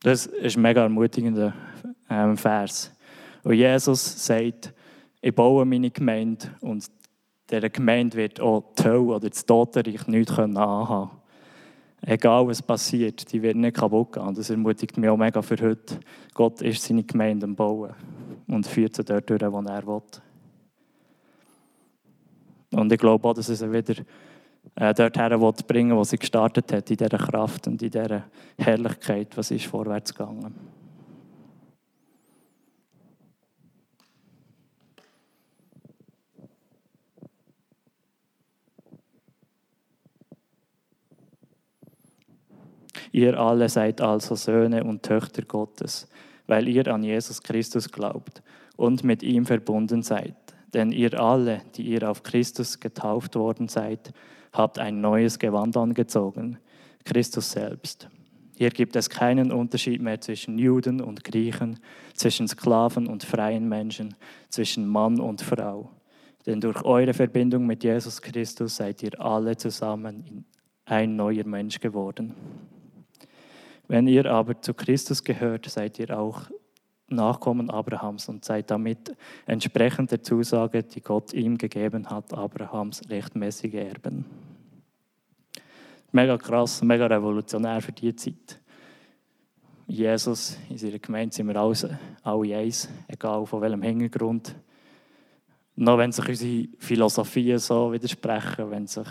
Das 0.00 0.26
ist 0.26 0.56
ein 0.56 0.62
mega 0.62 0.82
ermutigender 0.82 1.54
ähm, 2.10 2.36
Vers. 2.36 2.92
Und 3.44 3.54
Jesus 3.54 4.26
sagt, 4.26 4.74
ich 5.20 5.34
baue 5.34 5.64
meine 5.64 5.92
Gemeinde 5.92 6.48
und 6.60 6.84
dieser 7.48 7.70
Gemeinde 7.70 8.16
wird 8.16 8.40
auch 8.40 8.74
die 8.76 8.82
Hölle 8.82 9.00
oder 9.02 9.30
das 9.30 9.46
Totenreich 9.46 10.08
nichts 10.08 10.36
anhaben 10.36 11.10
können 11.10 11.25
egal 12.06 12.46
was 12.46 12.62
passiert, 12.62 13.30
die 13.32 13.42
wird 13.42 13.56
nicht 13.56 13.76
kaputt 13.76 14.12
gehen. 14.12 14.34
Das 14.34 14.48
ermutigt 14.48 14.96
mich 14.96 15.10
auch 15.10 15.16
mega 15.16 15.42
für 15.42 15.56
heute. 15.60 16.00
Gott 16.32 16.62
ist 16.62 16.82
seine 16.82 17.02
Gemeinde 17.02 17.44
am 17.44 17.54
Bauen 17.54 17.92
und 18.46 18.66
führt 18.66 18.96
sie 18.96 19.04
dort 19.04 19.28
durch, 19.28 19.42
wo 19.42 19.60
er 19.60 19.86
will. 19.86 20.02
Und 22.72 22.92
ich 22.92 22.98
glaube 22.98 23.28
auch, 23.28 23.34
dass 23.34 23.48
er 23.48 23.56
sie 23.56 23.72
wieder 23.72 23.94
äh, 24.76 24.94
dorthin 24.94 25.40
will 25.40 25.52
bringen 25.66 25.96
wo 25.96 26.04
sie 26.04 26.18
gestartet 26.18 26.72
hat, 26.72 26.90
in 26.90 26.96
dieser 26.96 27.18
Kraft 27.18 27.66
und 27.66 27.82
in 27.82 27.90
dieser 27.90 28.24
Herrlichkeit, 28.56 29.36
was 29.36 29.50
ist 29.50 29.66
vorwärts 29.66 30.14
gegangen. 30.14 30.75
Ihr 43.16 43.40
alle 43.40 43.70
seid 43.70 44.02
also 44.02 44.34
Söhne 44.34 44.84
und 44.84 45.02
Töchter 45.02 45.40
Gottes, 45.40 46.06
weil 46.46 46.68
ihr 46.68 46.86
an 46.88 47.02
Jesus 47.02 47.42
Christus 47.42 47.90
glaubt 47.90 48.42
und 48.76 49.04
mit 49.04 49.22
ihm 49.22 49.46
verbunden 49.46 50.02
seid. 50.02 50.34
Denn 50.74 50.92
ihr 50.92 51.18
alle, 51.18 51.62
die 51.76 51.84
ihr 51.84 52.10
auf 52.10 52.22
Christus 52.22 52.78
getauft 52.78 53.34
worden 53.34 53.68
seid, 53.68 54.12
habt 54.52 54.78
ein 54.78 55.00
neues 55.00 55.38
Gewand 55.38 55.78
angezogen, 55.78 56.58
Christus 57.06 57.52
selbst. 57.52 58.10
Hier 58.54 58.68
gibt 58.68 58.94
es 58.96 59.08
keinen 59.08 59.50
Unterschied 59.50 60.02
mehr 60.02 60.20
zwischen 60.20 60.58
Juden 60.58 61.00
und 61.00 61.24
Griechen, 61.24 61.78
zwischen 62.12 62.46
Sklaven 62.46 63.06
und 63.06 63.24
freien 63.24 63.66
Menschen, 63.66 64.14
zwischen 64.50 64.86
Mann 64.86 65.20
und 65.20 65.40
Frau. 65.40 65.90
Denn 66.44 66.60
durch 66.60 66.84
eure 66.84 67.14
Verbindung 67.14 67.64
mit 67.64 67.82
Jesus 67.82 68.20
Christus 68.20 68.76
seid 68.76 69.02
ihr 69.02 69.18
alle 69.18 69.56
zusammen 69.56 70.44
ein 70.84 71.16
neuer 71.16 71.46
Mensch 71.46 71.80
geworden. 71.80 72.34
Wenn 73.88 74.06
ihr 74.06 74.26
aber 74.26 74.60
zu 74.60 74.74
Christus 74.74 75.22
gehört, 75.22 75.66
seid 75.66 75.98
ihr 75.98 76.18
auch 76.18 76.42
Nachkommen 77.08 77.70
Abrahams 77.70 78.28
und 78.28 78.44
seid 78.44 78.68
damit 78.70 79.16
entsprechend 79.46 80.10
der 80.10 80.24
Zusage, 80.24 80.82
die 80.82 81.00
Gott 81.00 81.32
ihm 81.32 81.56
gegeben 81.56 82.10
hat, 82.10 82.34
Abrahams 82.34 83.08
rechtmäßige 83.08 83.74
Erben. 83.74 84.24
Mega 86.10 86.36
krass, 86.36 86.82
mega 86.82 87.06
revolutionär 87.06 87.80
für 87.80 87.92
die 87.92 88.14
Zeit. 88.16 88.60
Jesus, 89.86 90.58
in 90.68 90.78
seiner 90.78 90.98
Gemeinde 90.98 91.32
sind 91.32 91.46
wir 91.46 91.56
alle, 91.56 91.98
alle 92.24 92.56
eins, 92.56 92.88
egal 93.06 93.46
von 93.46 93.60
welchem 93.60 93.82
Hintergrund. 93.82 94.56
Noch 95.76 95.98
wenn 95.98 96.10
sich 96.10 96.28
unsere 96.28 96.68
Philosophien 96.78 97.60
so 97.60 97.92
widersprechen, 97.92 98.68
wenn 98.70 98.88
sich 98.88 99.06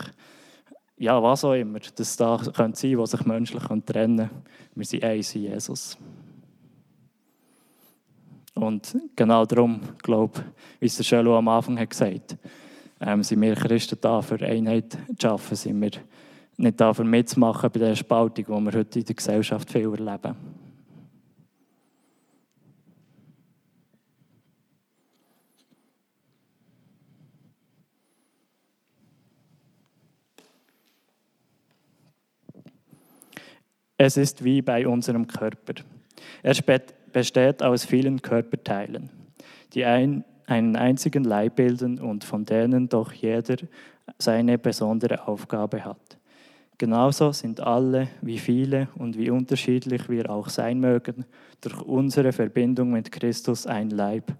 ja, 0.98 1.22
was 1.22 1.44
auch 1.44 1.52
immer, 1.52 1.78
das 1.78 2.16
da 2.16 2.40
könnte 2.54 2.78
sein, 2.78 2.98
was 2.98 3.10
sich 3.10 3.24
menschlich 3.24 3.62
trennen 3.84 4.28
kann. 4.28 4.42
Wir 4.74 4.84
sind 4.84 5.04
eins 5.04 5.34
in 5.34 5.42
Jesus. 5.42 5.98
Und 8.54 8.96
genau 9.14 9.44
darum, 9.44 9.80
glaube 10.02 10.38
ich, 10.38 10.80
wie 10.80 10.86
es 10.86 10.96
der 10.96 11.04
Schölo 11.04 11.36
am 11.36 11.48
Anfang 11.48 11.78
hat 11.78 11.90
gesagt 11.90 12.36
ähm, 13.00 13.22
sind 13.22 13.42
wir 13.42 13.54
Christen 13.54 13.98
da, 14.00 14.22
für 14.22 14.40
Einheit 14.44 14.92
zu 14.92 14.98
schaffen, 15.20 15.56
sind 15.56 15.80
wir 15.80 15.90
nicht 16.56 16.80
da, 16.80 16.92
für 16.94 17.04
mitzumachen 17.04 17.70
bei 17.70 17.80
der 17.80 17.94
Spaltung, 17.94 18.44
die 18.46 18.72
wir 18.72 18.78
heute 18.78 18.98
in 18.98 19.04
der 19.04 19.14
Gesellschaft 19.14 19.70
viel 19.70 19.92
erleben. 19.92 20.34
Es 33.98 34.16
ist 34.18 34.44
wie 34.44 34.60
bei 34.60 34.86
unserem 34.86 35.26
Körper. 35.26 35.74
Er 36.42 36.54
besteht 37.12 37.62
aus 37.62 37.84
vielen 37.84 38.20
Körperteilen, 38.20 39.08
die 39.72 39.84
ein, 39.86 40.24
einen 40.46 40.76
einzigen 40.76 41.24
Leib 41.24 41.56
bilden 41.56 41.98
und 41.98 42.22
von 42.22 42.44
denen 42.44 42.88
doch 42.90 43.12
jeder 43.12 43.56
seine 44.18 44.58
besondere 44.58 45.26
Aufgabe 45.26 45.84
hat. 45.84 46.18
Genauso 46.78 47.32
sind 47.32 47.60
alle, 47.60 48.08
wie 48.20 48.38
viele 48.38 48.88
und 48.96 49.16
wie 49.16 49.30
unterschiedlich 49.30 50.10
wir 50.10 50.28
auch 50.28 50.50
sein 50.50 50.78
mögen, 50.78 51.24
durch 51.62 51.80
unsere 51.80 52.32
Verbindung 52.32 52.90
mit 52.90 53.10
Christus 53.10 53.66
ein 53.66 53.88
Leib. 53.88 54.34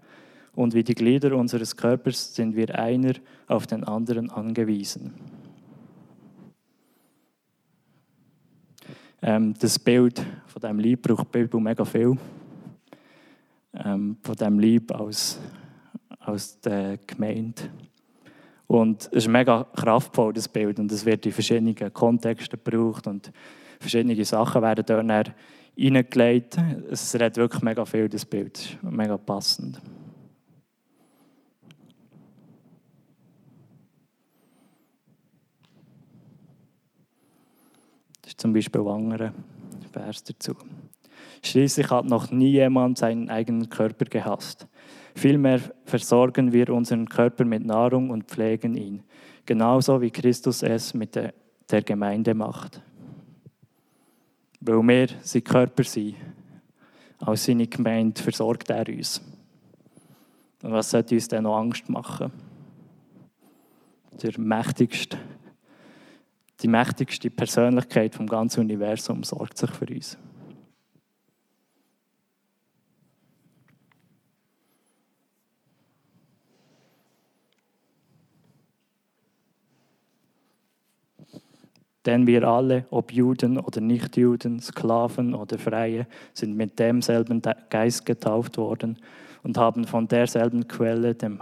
Und 0.53 0.75
wie 0.75 0.83
die 0.83 0.95
Glieder 0.95 1.35
unseres 1.35 1.75
Körpers 1.75 2.35
sind 2.35 2.55
wir 2.55 2.77
einer 2.77 3.13
auf 3.47 3.65
den 3.65 3.83
anderen 3.83 4.29
angewiesen. 4.29 5.36
Ähm, 9.27 9.53
das 9.59 9.77
Bild 9.77 10.25
von 10.45 10.61
diesem 10.61 10.79
Lieb 10.79 11.01
braucht 11.01 11.29
Bibel 11.33 11.59
mega 11.59 11.83
viel. 11.83 12.17
Ähm, 13.73 14.15
von 14.23 14.35
diesem 14.35 14.57
Lieb 14.57 14.89
aus, 14.93 15.37
aus 16.21 16.57
der 16.61 16.97
Gemeinde. 17.05 17.63
Und 18.67 19.01
es 19.07 19.25
ist 19.25 19.27
mega 19.27 19.65
kraftvoll, 19.75 20.31
das 20.31 20.47
Bild. 20.47 20.79
Und 20.79 20.89
es 20.93 21.05
wird 21.05 21.25
in 21.25 21.33
verschiedenen 21.33 21.75
Kontexten 21.91 22.57
gebraucht 22.63 23.05
und 23.05 23.33
verschiedene 23.81 24.23
Sachen 24.23 24.61
werden 24.61 24.85
dort 24.87 25.33
reingelegt. 25.77 26.57
Es 26.89 27.13
redet 27.13 27.35
wirklich 27.35 27.61
mega 27.63 27.83
viel, 27.83 28.07
das 28.07 28.23
Bild. 28.23 28.57
Es 28.57 28.65
ist 28.67 28.81
mega 28.81 29.17
passend. 29.17 29.81
Ist 38.37 38.41
zum 38.41 38.53
Beispiel 38.53 38.87
anderer 38.87 39.33
Vers 39.91 40.23
dazu. 40.23 40.53
Schließlich 41.41 41.89
hat 41.89 42.05
noch 42.05 42.29
nie 42.29 42.51
jemand 42.51 42.99
seinen 42.99 43.29
eigenen 43.29 43.69
Körper 43.69 44.05
gehasst. 44.05 44.67
Vielmehr 45.15 45.59
versorgen 45.85 46.53
wir 46.53 46.69
unseren 46.69 47.09
Körper 47.09 47.45
mit 47.45 47.65
Nahrung 47.65 48.11
und 48.11 48.25
pflegen 48.25 48.75
ihn, 48.75 49.01
genauso 49.45 50.01
wie 50.01 50.11
Christus 50.11 50.61
es 50.61 50.93
mit 50.93 51.15
der, 51.15 51.33
der 51.71 51.81
Gemeinde 51.81 52.35
macht. 52.35 52.81
Weil 54.61 54.83
wir 54.83 55.07
sein 55.23 55.43
Körper 55.43 55.83
sind, 55.83 56.15
als 57.19 57.45
seine 57.45 57.65
Gemeinde 57.65 58.21
versorgt 58.21 58.69
er 58.69 58.87
uns. 58.87 59.19
Und 60.61 60.73
was 60.73 60.91
sollte 60.91 61.15
uns 61.15 61.27
denn 61.27 61.43
noch 61.43 61.57
Angst 61.57 61.89
machen? 61.89 62.31
Der 64.21 64.39
mächtigste 64.39 65.17
die 66.61 66.67
mächtigste 66.67 67.29
Persönlichkeit 67.29 68.15
vom 68.15 68.27
ganzen 68.27 68.61
Universum 68.61 69.23
sorgt 69.23 69.57
sich 69.57 69.69
für 69.69 69.85
uns. 69.85 70.17
Denn 82.07 82.25
wir 82.25 82.47
alle, 82.47 82.85
ob 82.89 83.11
Juden 83.11 83.59
oder 83.59 83.81
Nichtjuden, 83.81 84.61
Sklaven 84.61 85.35
oder 85.35 85.59
Freie, 85.59 86.07
sind 86.33 86.55
mit 86.55 86.79
demselben 86.79 87.41
Geist 87.69 88.05
getauft 88.05 88.57
worden 88.57 88.97
und 89.43 89.57
haben 89.57 89.85
von 89.85 90.07
derselben 90.07 90.69
Quelle, 90.69 91.15
dem, 91.15 91.39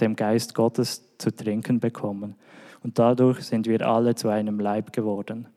dem 0.00 0.16
Geist 0.16 0.54
Gottes, 0.54 1.06
zu 1.18 1.30
trinken 1.30 1.80
bekommen. 1.80 2.36
Und 2.82 2.98
dadurch 2.98 3.40
sind 3.42 3.66
wir 3.66 3.86
alle 3.86 4.14
zu 4.14 4.28
einem 4.28 4.58
Leib 4.58 4.92
geworden. 4.92 5.48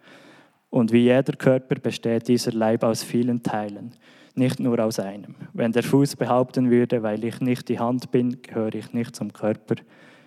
Und 0.69 0.91
wie 0.91 1.03
jeder 1.03 1.33
Körper 1.33 1.75
besteht 1.75 2.27
dieser 2.27 2.51
Leib 2.51 2.83
aus 2.83 3.03
vielen 3.03 3.43
Teilen, 3.43 3.91
nicht 4.35 4.59
nur 4.59 4.79
aus 4.79 4.99
einem. 4.99 5.35
Wenn 5.53 5.71
der 5.71 5.83
Fuß 5.83 6.15
behaupten 6.15 6.69
würde, 6.69 7.03
weil 7.03 7.23
ich 7.23 7.39
nicht 7.39 7.69
die 7.69 7.79
Hand 7.79 8.11
bin, 8.11 8.41
gehöre 8.41 8.73
ich 8.75 8.91
nicht 8.93 9.15
zum 9.15 9.31
Körper, 9.31 9.75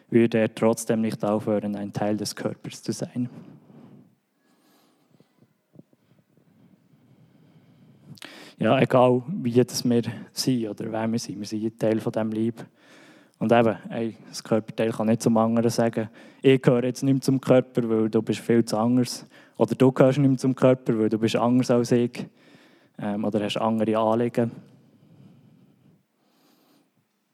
würde 0.08 0.38
er 0.38 0.54
trotzdem 0.54 1.00
nicht 1.00 1.24
aufhören, 1.24 1.74
ein 1.74 1.92
Teil 1.92 2.16
des 2.16 2.36
Körpers 2.36 2.82
zu 2.82 2.92
sein. 2.92 3.28
ja, 8.58 8.80
egal 8.80 9.22
wie 9.28 9.52
das 9.52 9.84
wir 9.84 10.02
sind 10.32 10.68
oder 10.68 10.90
wer 10.90 11.10
wir 11.10 11.18
sind, 11.18 11.38
wir 11.38 11.46
sind 11.46 11.78
Teil 11.78 12.00
von 12.00 12.12
diesem 12.12 12.32
Leib. 12.32 12.64
Und 13.38 13.52
eben, 13.52 13.76
ey, 13.90 14.16
das 14.28 14.42
Körperteil 14.42 14.90
kann 14.92 15.08
nicht 15.08 15.22
zum 15.22 15.36
anderen 15.36 15.70
sagen, 15.70 16.08
ich 16.40 16.60
gehöre 16.62 16.84
jetzt 16.84 17.02
nicht 17.02 17.12
mehr 17.12 17.20
zum 17.20 17.40
Körper, 17.40 17.88
weil 17.88 18.08
du 18.08 18.22
bist 18.22 18.40
viel 18.40 18.64
zu 18.64 18.78
anders. 18.78 19.26
Oder 19.58 19.74
du 19.74 19.92
gehörst 19.92 20.18
nicht 20.18 20.28
mehr 20.28 20.38
zum 20.38 20.54
Körper, 20.54 20.98
weil 20.98 21.08
du 21.08 21.18
bist 21.18 21.36
anders 21.36 21.70
als 21.70 21.92
ich. 21.92 22.26
Ähm, 22.98 23.24
oder 23.24 23.42
hast 23.42 23.58
andere 23.58 23.98
Anliegen. 23.98 24.50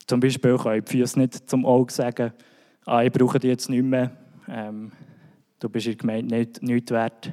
Zum 0.07 0.21
Beispiel 0.21 0.59
können 0.59 0.85
die 0.85 0.91
Füße 0.91 1.19
nicht 1.19 1.49
zum 1.49 1.65
Auge 1.65 1.93
sagen, 1.93 2.33
ah, 2.85 3.03
ich 3.03 3.13
brauche 3.13 3.39
die 3.39 3.49
jetzt 3.49 3.71
nicht 3.71 3.85
mehr. 3.85 4.11
Ähm, 4.49 4.91
du 5.61 5.69
bist 5.69 5.87
in 5.87 5.93
der 5.93 5.99
Gemeinde 5.99 6.35
nicht, 6.35 6.63
nicht 6.63 6.91
wert. 6.91 7.33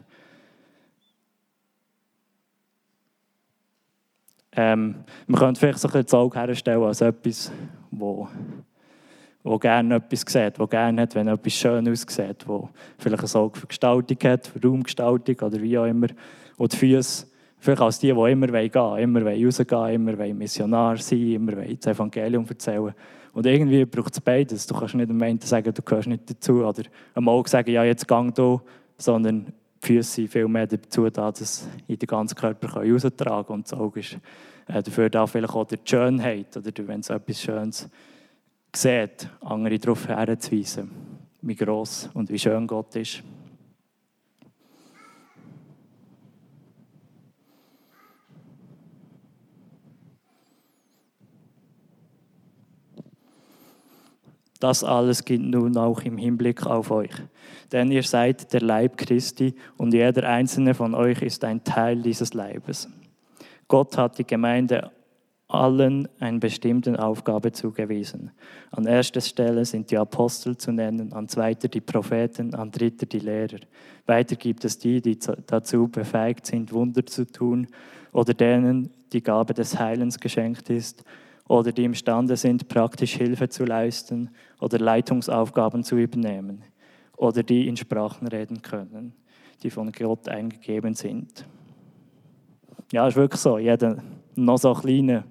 Ähm, 4.51 5.03
man 5.27 5.39
könnte 5.39 5.59
vielleicht 5.59 5.79
so 5.79 5.89
ein 5.89 6.07
Auge 6.11 6.39
herstellen 6.39 6.83
als 6.83 7.01
etwas, 7.01 7.51
wo, 7.91 8.27
wo 9.43 9.57
gerne 9.57 9.95
etwas 9.95 10.21
sieht, 10.27 10.59
wo 10.59 10.67
gerne 10.67 11.01
hat, 11.01 11.15
wenn 11.15 11.27
etwas 11.27 11.53
schön 11.53 11.87
aussieht, 11.87 12.47
wo 12.47 12.69
vielleicht 12.97 13.23
ein 13.23 13.41
Auge 13.41 13.59
für 13.59 13.67
Gestaltung 13.67 14.17
hat, 14.23 14.47
für 14.47 14.61
Raumgestaltung 14.61 15.35
oder 15.47 15.61
wie 15.61 15.77
auch 15.77 15.85
immer. 15.85 16.07
Und 16.57 16.73
die 16.73 16.77
Füße 16.77 17.27
vielleicht 17.59 17.81
als 17.81 17.99
die, 17.99 18.13
die 18.13 18.31
immer 18.31 18.47
gehen 18.47 18.73
wollen, 18.73 19.03
immer 19.03 19.21
rausgehen 19.23 19.93
immer 19.93 20.33
Missionar 20.33 20.97
sein 20.97 21.31
immer 21.31 21.53
das 21.53 21.87
Evangelium 21.87 22.45
erzählen 22.47 22.93
Und 23.33 23.45
irgendwie 23.45 23.85
braucht 23.85 24.13
es 24.13 24.21
beides. 24.21 24.67
Du 24.67 24.75
kannst 24.75 24.95
nicht 24.95 25.09
am 25.09 25.21
Ende 25.21 25.45
sagen, 25.45 25.73
du 25.73 25.81
gehörst 25.81 26.07
nicht 26.07 26.29
dazu 26.29 26.65
oder 26.65 26.83
am 27.15 27.29
Auge 27.29 27.49
sagen, 27.49 27.71
ja, 27.71 27.83
jetzt 27.83 28.07
gang 28.07 28.33
du, 28.33 28.61
sondern 28.97 29.45
die 29.81 29.87
Füße 29.87 30.11
sind 30.11 30.31
viel 30.31 30.47
mehr 30.47 30.67
dazu 30.67 31.09
da, 31.09 31.31
dass 31.31 31.67
in 31.87 31.97
den 31.97 32.07
ganzen 32.07 32.35
Körper 32.35 32.67
raustragen 32.73 33.45
können. 33.45 33.59
Und 33.59 33.71
das 33.71 33.79
Auge 33.79 34.01
ist 34.01 34.17
äh, 34.67 34.83
dafür 34.83 35.09
da 35.09 35.25
vielleicht 35.25 35.53
auch 35.53 35.65
die 35.65 35.77
Schönheit 35.85 36.55
oder 36.57 36.71
wenn 36.87 36.99
es 36.99 37.09
etwas 37.09 37.41
Schönes 37.41 37.89
sieht, 38.75 39.29
andere 39.41 39.79
darauf 39.79 40.07
herzuweisen, 40.07 40.91
wie 41.41 41.55
gross 41.55 42.09
und 42.13 42.29
wie 42.29 42.39
schön 42.39 42.67
Gott 42.67 42.95
ist. 42.95 43.23
Das 54.59 54.83
alles 54.83 55.23
gilt 55.23 55.41
nun 55.41 55.77
auch 55.77 56.01
im 56.01 56.17
Hinblick 56.17 56.65
auf 56.65 56.91
euch. 56.91 57.13
Denn 57.71 57.91
ihr 57.91 58.03
seid 58.03 58.51
der 58.51 58.61
Leib 58.61 58.97
Christi 58.97 59.55
und 59.77 59.93
jeder 59.93 60.27
einzelne 60.27 60.73
von 60.73 60.93
euch 60.93 61.21
ist 61.21 61.45
ein 61.45 61.63
Teil 61.63 62.01
dieses 62.01 62.33
Leibes. 62.33 62.89
Gott 63.69 63.97
hat 63.97 64.17
die 64.17 64.27
Gemeinde 64.27 64.91
allen 65.49 66.07
eine 66.19 66.37
bestimmte 66.37 67.03
Aufgabe 67.03 67.51
zugewiesen. 67.51 68.31
An 68.69 68.85
erster 68.85 69.19
Stelle 69.19 69.65
sind 69.65 69.89
die 69.89 69.97
Apostel 69.97 70.55
zu 70.55 70.71
nennen, 70.71 71.11
an 71.11 71.27
zweiter 71.27 71.67
die 71.67 71.81
Propheten, 71.81 72.53
an 72.53 72.71
dritter 72.71 73.07
die 73.07 73.19
Lehrer. 73.19 73.57
Weiter 74.05 74.35
gibt 74.35 74.63
es 74.63 74.77
die, 74.77 75.01
die 75.01 75.17
dazu 75.47 75.87
befähigt 75.87 76.45
sind, 76.45 76.71
Wunder 76.71 77.03
zu 77.03 77.25
tun 77.25 77.67
oder 78.13 78.35
denen 78.35 78.91
die 79.11 79.23
Gabe 79.23 79.55
des 79.55 79.79
Heilens 79.79 80.19
geschenkt 80.19 80.69
ist 80.69 81.03
oder 81.47 81.71
die 81.71 81.83
imstande 81.83 82.37
sind, 82.37 82.67
praktisch 82.67 83.15
Hilfe 83.15 83.49
zu 83.49 83.65
leisten 83.65 84.29
oder 84.59 84.77
Leitungsaufgaben 84.77 85.83
zu 85.83 85.97
übernehmen 85.97 86.63
oder 87.17 87.41
die 87.41 87.67
in 87.67 87.75
Sprachen 87.75 88.27
reden 88.27 88.61
können, 88.61 89.13
die 89.63 89.71
von 89.71 89.91
Gott 89.91 90.29
eingegeben 90.29 90.93
sind. 90.93 91.43
Ja, 92.91 93.07
ist 93.07 93.15
wirklich 93.15 93.41
so. 93.41 93.57
Jeder 93.57 93.97
noch 94.45 94.57
so 94.57 94.73
kleine 94.73 95.25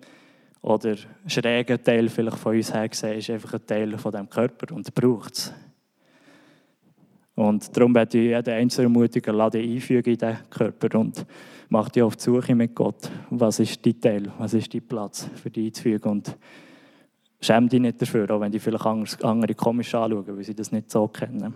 oder 0.62 0.96
schräge 1.26 1.82
Teil 1.82 2.08
vielleicht 2.08 2.38
von 2.38 2.56
uns 2.56 2.72
her 2.72 2.88
gesehen, 2.88 3.18
ist 3.18 3.30
einfach 3.30 3.54
ein 3.54 3.66
Teil 3.66 3.98
von 3.98 4.12
dem 4.12 4.28
Körper 4.28 4.74
und 4.74 4.92
braucht 4.94 5.34
es. 5.34 5.52
Und 7.34 7.76
darum 7.76 7.94
werde 7.94 8.18
ich 8.18 8.24
jeden 8.24 8.54
Einzelnen 8.54 8.92
ermutigen, 8.92 9.36
lade 9.36 9.60
einfügen 9.60 10.12
in 10.12 10.18
diesen 10.18 10.50
Körper 10.50 10.98
und 10.98 11.24
mach 11.68 11.88
dich 11.88 12.02
auf 12.02 12.16
die 12.16 12.22
Suche 12.22 12.54
mit 12.54 12.74
Gott. 12.74 13.08
Was 13.30 13.60
ist 13.60 13.86
dein 13.86 14.00
Teil? 14.00 14.32
Was 14.38 14.54
ist 14.54 14.74
dein 14.74 14.82
Platz 14.82 15.28
für 15.36 15.48
dich 15.48 15.66
einzufügen? 15.66 16.10
Und 16.10 16.36
schäm 17.40 17.68
dich 17.68 17.80
nicht 17.80 18.02
dafür, 18.02 18.28
auch 18.32 18.40
wenn 18.40 18.50
die 18.50 18.58
vielleicht 18.58 19.24
andere 19.24 19.54
komisch 19.54 19.94
anschauen, 19.94 20.26
weil 20.26 20.42
sie 20.42 20.54
das 20.54 20.72
nicht 20.72 20.90
so 20.90 21.06
kennen. 21.06 21.54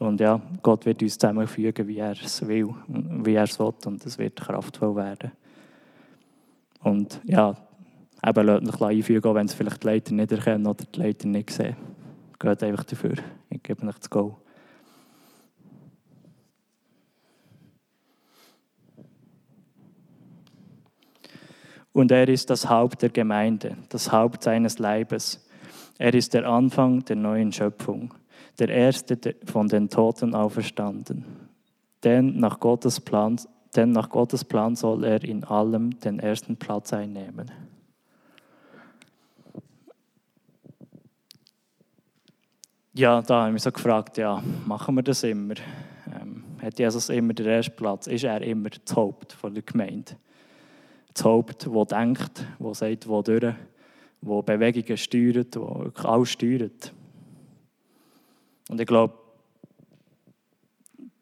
Und 0.00 0.18
ja, 0.18 0.40
Gott 0.62 0.86
wird 0.86 1.02
uns 1.02 1.18
zusammenfügen, 1.18 1.86
wie 1.86 1.98
er 1.98 2.12
es 2.12 2.48
will, 2.48 2.74
wie 2.88 3.34
er 3.34 3.44
es 3.44 3.58
will, 3.58 3.74
und 3.84 4.06
es 4.06 4.16
wird 4.16 4.40
kraftvoll 4.40 4.96
werden. 4.96 5.32
Und 6.82 7.20
ja, 7.24 7.54
eben 8.26 8.46
lasst 8.46 8.80
euch 8.80 8.96
einfügen, 8.96 9.34
wenn 9.34 9.44
es 9.44 9.52
vielleicht 9.52 9.82
die 9.82 9.86
Leiter 9.86 10.14
nicht 10.14 10.32
erkennen 10.32 10.66
oder 10.66 10.86
die 10.86 10.98
Leiter 10.98 11.28
nicht 11.28 11.50
sehen. 11.50 11.76
Geht 12.38 12.62
einfach 12.62 12.84
dafür. 12.84 13.16
Ich 13.50 13.62
gebe 13.62 13.86
euch 13.86 13.98
das 13.98 14.08
Go. 14.08 14.38
Und 21.92 22.10
er 22.10 22.26
ist 22.26 22.48
das 22.48 22.70
Haupt 22.70 23.02
der 23.02 23.10
Gemeinde, 23.10 23.76
das 23.90 24.10
Haupt 24.10 24.44
seines 24.44 24.78
Leibes. 24.78 25.46
Er 25.98 26.14
ist 26.14 26.32
der 26.32 26.48
Anfang 26.48 27.04
der 27.04 27.16
neuen 27.16 27.52
Schöpfung 27.52 28.14
der 28.60 28.68
Erste 28.68 29.18
von 29.44 29.68
den 29.68 29.88
Toten 29.88 30.34
auferstanden. 30.34 31.24
Denn 32.04 32.38
nach 32.38 32.60
Gottes 32.60 33.00
Plan, 33.00 33.40
denn 33.74 33.92
nach 33.92 34.08
Gottes 34.08 34.44
Plan 34.44 34.76
soll 34.76 35.04
er 35.04 35.24
in 35.24 35.44
allem 35.44 35.98
den 36.00 36.20
ersten 36.20 36.56
Platz 36.56 36.92
einnehmen. 36.92 37.50
Ja, 42.92 43.22
da 43.22 43.40
habe 43.40 43.48
ich 43.48 43.52
mich 43.54 43.62
so 43.62 43.72
gefragt, 43.72 44.18
ja, 44.18 44.42
machen 44.66 44.96
wir 44.96 45.02
das 45.02 45.22
immer? 45.22 45.54
Ähm, 46.20 46.42
hat 46.60 46.78
Jesus 46.78 47.08
immer 47.08 47.32
den 47.32 47.46
ersten 47.46 47.76
Platz? 47.76 48.06
Ist 48.08 48.24
er 48.24 48.42
immer 48.42 48.68
das 48.68 48.96
Haupt 48.96 49.32
von 49.32 49.54
der 49.54 49.62
Gemeinde? 49.62 50.16
Das 51.14 51.24
Haupt, 51.24 51.66
das 51.66 51.86
denkt, 51.86 52.46
das 52.58 52.78
sagt, 52.78 53.08
wo 53.08 53.22
durch, 53.22 53.54
wo 54.20 54.42
Bewegungen 54.42 54.96
steuert, 54.96 55.56
wo 55.56 55.90
alles 56.02 56.30
steuert. 56.30 56.92
Und 58.70 58.80
ich 58.80 58.86
glaube, 58.86 59.14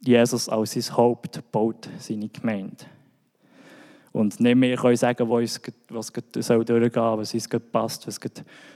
Jesus 0.00 0.50
als 0.50 0.72
sein 0.72 0.96
Haupt 0.96 1.50
baut 1.50 1.88
seine 1.98 2.28
Gemeinde. 2.28 2.84
Und 4.12 4.38
nicht 4.38 4.54
mehr 4.54 4.76
können 4.76 4.96
sagen, 4.96 5.30
was 5.30 5.58
soll 6.40 6.64
durchgehen 6.64 6.92
soll, 6.92 7.18
was 7.18 7.32
uns 7.32 7.48
passt, 7.72 8.06
was 8.06 8.20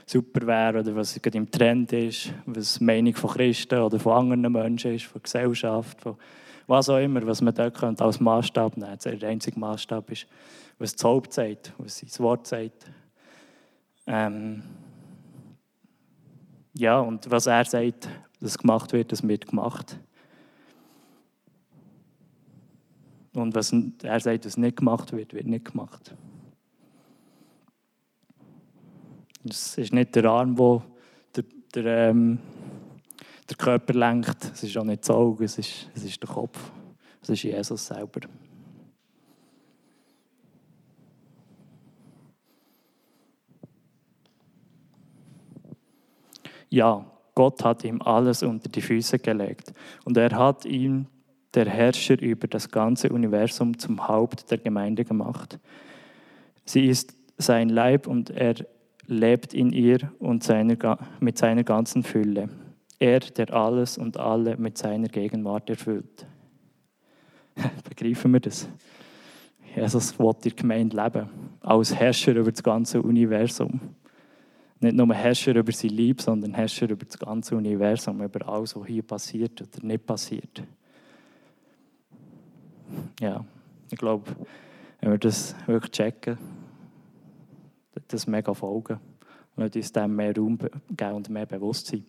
super 0.07 0.47
wäre 0.47 0.79
oder 0.79 0.95
was 0.95 1.15
im 1.17 1.51
Trend 1.51 1.93
ist, 1.93 2.33
was 2.47 2.79
die 2.79 2.83
Meinung 2.83 3.13
von 3.13 3.29
Christen 3.29 3.79
oder 3.79 3.99
von 3.99 4.13
anderen 4.13 4.51
Menschen 4.51 4.95
ist, 4.95 5.05
von 5.05 5.21
Gesellschaft, 5.21 6.01
von 6.01 6.17
was 6.65 6.89
auch 6.89 6.97
immer, 6.97 7.23
was 7.27 7.41
man 7.41 7.53
dort 7.53 8.01
als 8.01 8.19
Maßstab 8.19 8.77
nehmen 8.77 8.89
könnte. 8.89 9.17
Der 9.17 9.29
einzige 9.29 9.59
Maßstab 9.59 10.09
ist, 10.09 10.25
was 10.79 10.95
das 10.95 11.03
Haupt 11.03 11.33
sagt, 11.33 11.73
was 11.77 11.99
sein 11.99 12.09
Wort 12.23 12.47
sagt. 12.47 12.91
Ähm 14.07 14.63
ja, 16.75 16.99
und 16.99 17.29
was 17.29 17.45
er 17.45 17.65
sagt, 17.65 18.09
das 18.43 18.57
gemacht 18.57 18.93
wird, 18.93 19.11
das 19.11 19.27
wird 19.27 19.47
gemacht. 19.47 19.99
Und 23.33 23.55
was 23.55 23.73
er 24.03 24.19
sagt, 24.19 24.45
was 24.45 24.57
nicht 24.57 24.77
gemacht 24.77 25.11
wird, 25.11 25.33
wird 25.33 25.47
nicht 25.47 25.65
gemacht. 25.65 26.13
Es 29.49 29.77
ist 29.77 29.93
nicht 29.93 30.15
der 30.15 30.25
Arm, 30.25 30.57
wo 30.57 30.83
der, 31.35 31.43
der, 31.73 32.09
ähm, 32.09 32.39
der 33.49 33.57
Körper 33.57 33.93
lenkt. 33.93 34.51
Es 34.53 34.63
ist 34.63 34.77
auch 34.77 34.83
nicht 34.83 35.01
das 35.01 35.09
Auge, 35.09 35.45
es 35.45 35.57
ist, 35.57 35.89
es 35.95 36.03
ist 36.03 36.21
der 36.21 36.29
Kopf. 36.29 36.71
Es 37.21 37.29
ist 37.29 37.43
Jesus 37.43 37.85
selber. 37.85 38.21
ja, 46.73 47.05
Gott 47.35 47.63
hat 47.63 47.83
ihm 47.83 48.01
alles 48.01 48.43
unter 48.43 48.69
die 48.69 48.81
Füße 48.81 49.19
gelegt 49.19 49.73
und 50.05 50.17
er 50.17 50.31
hat 50.37 50.65
ihn, 50.65 51.07
der 51.53 51.69
Herrscher 51.69 52.19
über 52.19 52.47
das 52.47 52.69
ganze 52.69 53.09
Universum, 53.09 53.77
zum 53.77 54.07
Haupt 54.07 54.49
der 54.49 54.57
Gemeinde 54.57 55.05
gemacht. 55.05 55.59
Sie 56.65 56.85
ist 56.85 57.15
sein 57.37 57.69
Leib 57.69 58.07
und 58.07 58.31
er 58.31 58.55
lebt 59.05 59.53
in 59.53 59.71
ihr 59.71 60.11
und 60.19 60.43
seiner, 60.43 60.97
mit 61.19 61.37
seiner 61.37 61.63
ganzen 61.63 62.03
Fülle. 62.03 62.49
Er, 62.99 63.19
der 63.19 63.53
alles 63.53 63.97
und 63.97 64.17
alle 64.17 64.57
mit 64.57 64.77
seiner 64.77 65.09
Gegenwart 65.09 65.69
erfüllt. 65.69 66.25
Begreifen 67.87 68.31
wir 68.33 68.39
das? 68.39 68.67
Jesus 69.75 70.17
will 70.19 70.33
die 70.43 70.55
Gemeinde 70.55 70.95
leben, 70.95 71.29
als 71.61 71.93
Herrscher 71.93 72.35
über 72.35 72.51
das 72.51 72.63
ganze 72.63 73.01
Universum. 73.01 73.79
Nicht 74.83 74.97
nur 74.97 75.13
Herrscher 75.13 75.55
über 75.55 75.71
sein 75.71 75.91
Lieb, 75.91 76.21
sondern 76.21 76.53
Herrscher 76.53 76.89
über 76.89 77.05
das 77.05 77.17
ganze 77.17 77.55
Universum, 77.55 78.21
über 78.21 78.45
alles, 78.49 78.75
was 78.75 78.85
hier 78.85 79.01
passiert 79.01 79.61
oder 79.61 79.85
nicht 79.85 80.05
passiert. 80.05 80.61
Ja, 83.21 83.45
ich 83.89 83.97
glaube, 83.97 84.29
wenn 84.99 85.11
wir 85.11 85.17
das 85.17 85.55
wirklich 85.67 85.91
checken, 85.91 86.37
das 88.09 88.27
mega 88.27 88.53
folgen 88.53 88.99
und 89.55 89.73
uns 89.73 89.93
dem 89.93 90.17
mehr 90.17 90.35
Raum 90.35 90.57
geben 90.57 91.13
und 91.13 91.29
mehr 91.29 91.45
Bewusstsein. 91.45 92.05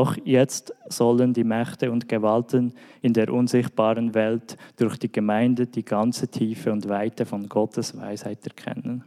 Doch 0.00 0.16
jetzt 0.24 0.72
sollen 0.88 1.34
die 1.34 1.44
Mächte 1.44 1.92
und 1.92 2.08
Gewalten 2.08 2.72
in 3.02 3.12
der 3.12 3.30
unsichtbaren 3.30 4.14
Welt 4.14 4.56
durch 4.76 4.96
die 4.96 5.12
Gemeinde 5.12 5.66
die 5.66 5.84
ganze 5.84 6.26
Tiefe 6.26 6.72
und 6.72 6.88
Weite 6.88 7.26
von 7.26 7.46
Gottes 7.46 7.94
Weisheit 7.94 8.42
erkennen. 8.46 9.04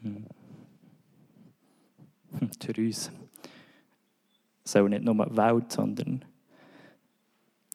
Hm. 0.00 0.26
Therese 2.58 3.12
soll 4.64 4.88
nicht 4.88 5.04
nur 5.04 5.16
Welt, 5.36 5.70
sondern, 5.70 6.24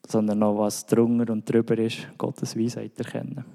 sondern 0.05 0.39
noch 0.39 0.57
was 0.57 0.85
drunter 0.85 1.31
und 1.31 1.49
drüber 1.49 1.77
ist, 1.77 2.05
Gottes 2.17 2.57
Weisheit 2.57 2.99
erkennen. 2.99 3.45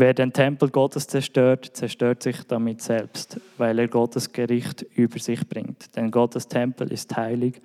Wer 0.00 0.14
den 0.14 0.32
Tempel 0.32 0.70
Gottes 0.70 1.08
zerstört, 1.08 1.70
zerstört 1.72 2.22
sich 2.22 2.44
damit 2.44 2.80
selbst, 2.82 3.40
weil 3.56 3.80
er 3.80 3.88
Gottes 3.88 4.30
Gericht 4.30 4.82
über 4.94 5.18
sich 5.18 5.48
bringt. 5.48 5.96
Denn 5.96 6.12
Gottes 6.12 6.46
Tempel 6.46 6.92
ist 6.92 7.16
heilig 7.16 7.60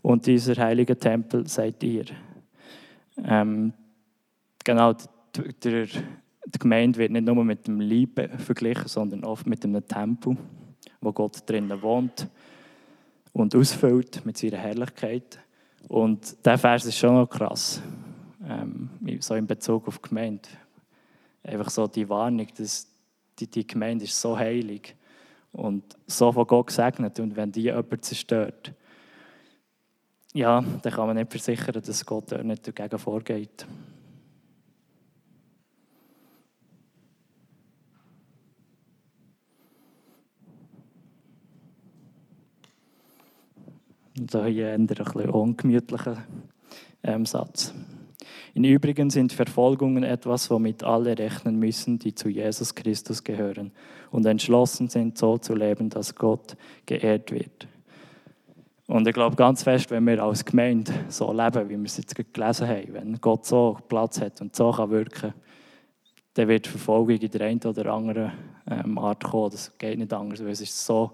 und 0.00 0.26
dieser 0.26 0.56
heilige 0.56 0.98
Tempel 0.98 1.46
seid 1.46 1.82
ihr. 1.82 2.06
Ähm, 3.22 3.74
genau, 4.64 4.94
der, 5.62 5.84
die 5.84 6.58
Gemeinde 6.58 7.00
wird 7.00 7.12
nicht 7.12 7.26
nur 7.26 7.44
mit 7.44 7.66
dem 7.66 7.80
Liebe 7.80 8.30
verglichen, 8.38 8.88
sondern 8.88 9.22
oft 9.22 9.46
mit 9.46 9.62
einem 9.62 9.86
Tempel, 9.86 10.38
wo 11.02 11.12
Gott 11.12 11.42
drinnen 11.44 11.82
wohnt 11.82 12.28
und 13.34 13.54
ausfüllt 13.54 14.24
mit 14.24 14.38
seiner 14.38 14.56
Herrlichkeit. 14.56 15.38
Und 15.88 16.46
der 16.46 16.56
Vers 16.56 16.86
ist 16.86 16.96
schon 16.96 17.12
noch 17.12 17.28
krass, 17.28 17.82
ähm, 18.48 18.88
so 19.20 19.34
in 19.34 19.46
Bezug 19.46 19.86
auf 19.86 19.98
die 19.98 20.08
Gemeinde 20.08 20.48
einfach 21.44 21.70
so 21.70 21.86
die 21.86 22.08
Warnung, 22.08 22.48
dass 22.56 22.88
die, 23.38 23.46
die 23.46 23.66
Gemeinde 23.66 24.04
ist 24.04 24.20
so 24.20 24.36
heilig 24.36 24.96
und 25.52 25.84
so 26.06 26.32
von 26.32 26.46
Gott 26.46 26.68
gesegnet 26.68 27.20
und 27.20 27.36
wenn 27.36 27.52
die 27.52 27.62
jemand 27.62 28.04
zerstört, 28.04 28.72
ja, 30.32 30.64
dann 30.82 30.92
kann 30.92 31.06
man 31.06 31.16
nicht 31.16 31.30
versichern, 31.30 31.80
dass 31.80 32.04
Gott 32.04 32.32
dort 32.32 32.44
nicht 32.44 32.66
dagegen 32.66 32.98
vorgeht. 32.98 33.66
Und 44.18 44.34
da 44.34 44.46
hier 44.46 44.72
ein 44.72 44.86
bisschen 44.86 45.30
ungemütlicher 45.30 46.24
ähm, 47.02 47.26
Satz. 47.26 47.72
Im 48.54 48.64
Übrigen 48.64 49.10
sind 49.10 49.32
Verfolgungen 49.32 50.04
etwas, 50.04 50.48
womit 50.48 50.84
alle 50.84 51.18
rechnen 51.18 51.58
müssen, 51.58 51.98
die 51.98 52.14
zu 52.14 52.28
Jesus 52.28 52.74
Christus 52.74 53.24
gehören 53.24 53.72
und 54.10 54.24
entschlossen 54.26 54.88
sind, 54.88 55.18
so 55.18 55.38
zu 55.38 55.54
leben, 55.54 55.90
dass 55.90 56.14
Gott 56.14 56.56
geehrt 56.86 57.32
wird. 57.32 57.66
Und 58.86 59.08
ich 59.08 59.14
glaube 59.14 59.34
ganz 59.34 59.64
fest, 59.64 59.90
wenn 59.90 60.06
wir 60.06 60.22
als 60.22 60.44
Gemeinde 60.44 60.92
so 61.08 61.32
leben, 61.32 61.68
wie 61.68 61.76
wir 61.76 61.84
es 61.84 61.96
jetzt 61.96 62.14
gelesen 62.14 62.68
haben, 62.68 62.92
wenn 62.92 63.20
Gott 63.20 63.44
so 63.44 63.78
Platz 63.88 64.20
hat 64.20 64.40
und 64.40 64.54
so 64.54 64.70
kann 64.70 64.90
wirken 64.90 65.34
dann 66.34 66.48
wird 66.48 66.66
Verfolgung 66.66 67.16
in 67.16 67.30
der 67.30 67.46
einen 67.46 67.62
oder 67.62 67.92
anderen 67.92 68.32
ähm, 68.68 68.98
Art 68.98 69.22
kommen. 69.22 69.50
Das 69.50 69.76
geht 69.78 69.98
nicht 69.98 70.12
anders, 70.12 70.40
weil 70.40 70.50
es 70.50 70.60
ist 70.60 70.84
so 70.84 71.12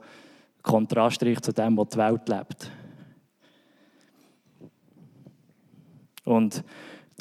kontrastreich 0.62 1.40
zu 1.40 1.52
dem, 1.52 1.76
was 1.76 1.88
die 1.90 1.98
Welt 1.98 2.28
lebt. 2.28 2.70
Und 6.24 6.64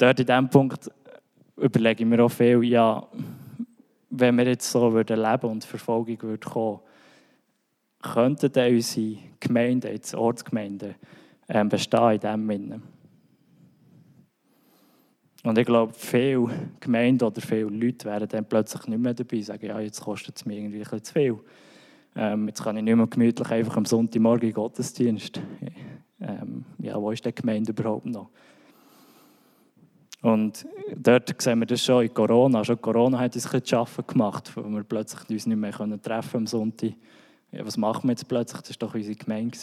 dort 0.00 0.20
in 0.20 0.26
diesem 0.26 0.48
Punkt 0.48 0.90
überlege 1.56 2.02
ich 2.02 2.08
mir 2.08 2.24
auch 2.24 2.30
viel, 2.30 2.64
ja, 2.64 3.06
wenn 4.10 4.36
wir 4.36 4.46
jetzt 4.46 4.70
so 4.70 4.92
würden 4.92 5.20
leben 5.20 5.50
und 5.50 5.64
Verfolgung 5.64 6.20
würde 6.22 6.48
kommen, 6.48 6.80
könnten 8.02 8.50
dann 8.52 8.74
unsere 8.74 9.18
Gemeinden, 9.38 9.92
jetzt 9.92 10.14
Ortsgemeinden, 10.14 10.94
ähm, 11.48 11.68
bestehen 11.68 12.12
in 12.12 12.20
diesem 12.20 12.48
Sinne. 12.48 12.82
Und 15.42 15.56
ich 15.56 15.66
glaube, 15.66 15.92
viele 15.94 16.50
Gemeinden 16.80 17.24
oder 17.24 17.40
viele 17.40 17.64
Leute 17.64 18.06
wären 18.06 18.28
dann 18.28 18.44
plötzlich 18.44 18.86
nicht 18.86 18.98
mehr 18.98 19.14
dabei, 19.14 19.40
sagen, 19.40 19.66
ja, 19.66 19.80
jetzt 19.80 20.00
kostet 20.00 20.36
es 20.36 20.44
mir 20.44 20.56
irgendwie 20.56 20.84
ein 20.84 21.04
zu 21.04 21.12
viel. 21.12 21.38
Ähm, 22.14 22.48
jetzt 22.48 22.62
kann 22.62 22.76
ich 22.76 22.82
nicht 22.82 22.96
mehr 22.96 23.06
gemütlich 23.06 23.50
einfach 23.50 23.76
am 23.76 23.84
Sonntagmorgen 23.84 24.52
Gottesdienst. 24.52 25.40
Ähm, 26.20 26.64
ja, 26.78 27.00
wo 27.00 27.10
ist 27.10 27.24
die 27.24 27.34
Gemeinde 27.34 27.72
überhaupt 27.72 28.06
noch? 28.06 28.28
Und 30.22 30.66
dort 30.94 31.40
sehen 31.40 31.60
wir 31.60 31.66
das 31.66 31.82
schon 31.82 32.04
in 32.04 32.12
Corona. 32.12 32.62
Schon 32.62 32.80
Corona 32.80 33.18
hat 33.18 33.34
uns 33.34 33.52
ein 33.52 33.64
zu 33.64 34.02
gemacht, 34.06 34.54
wo 34.54 34.62
wir 34.68 34.84
plötzlich 34.84 35.28
uns 35.30 35.46
nicht 35.46 35.56
mehr 35.56 35.72
treffen 35.72 36.02
können 36.02 36.42
am 36.42 36.46
Sonntag. 36.46 36.92
Ja, 37.52 37.64
was 37.64 37.76
machen 37.76 38.04
wir 38.04 38.12
jetzt 38.12 38.28
plötzlich? 38.28 38.60
Das 38.62 38.80
war 38.80 38.88
doch 38.88 38.94
unsere 38.94 39.16
Gemeinde. 39.16 39.58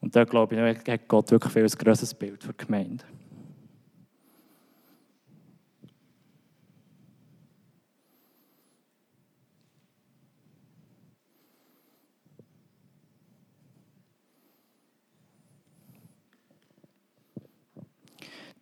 Und 0.00 0.14
da 0.14 0.24
glaube 0.24 0.54
ich, 0.54 0.88
hat 0.88 1.08
Gott 1.08 1.30
wirklich 1.30 1.52
viel 1.52 1.64
ein 1.64 1.78
grosses 1.78 2.12
Bild 2.12 2.44
für 2.44 2.52
die 2.52 2.64
Gemeinde. 2.66 3.04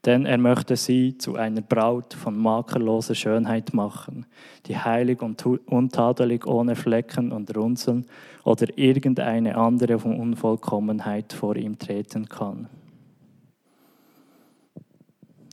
Denn 0.04 0.26
er 0.26 0.38
möchte 0.38 0.76
sie 0.76 1.16
zu 1.16 1.36
einer 1.36 1.60
Braut 1.60 2.14
von 2.14 2.36
makelloser 2.36 3.14
Schönheit 3.14 3.72
machen, 3.72 4.26
die 4.66 4.76
heilig 4.76 5.22
und 5.22 5.44
untadelig 5.46 6.46
ohne 6.46 6.74
Flecken 6.74 7.30
und 7.30 7.56
Runzeln 7.56 8.06
oder 8.42 8.66
irgendeine 8.76 9.56
andere 9.56 9.98
von 9.98 10.18
Unvollkommenheit 10.18 11.32
vor 11.32 11.54
ihm 11.54 11.78
treten 11.78 12.28
kann. 12.28 12.68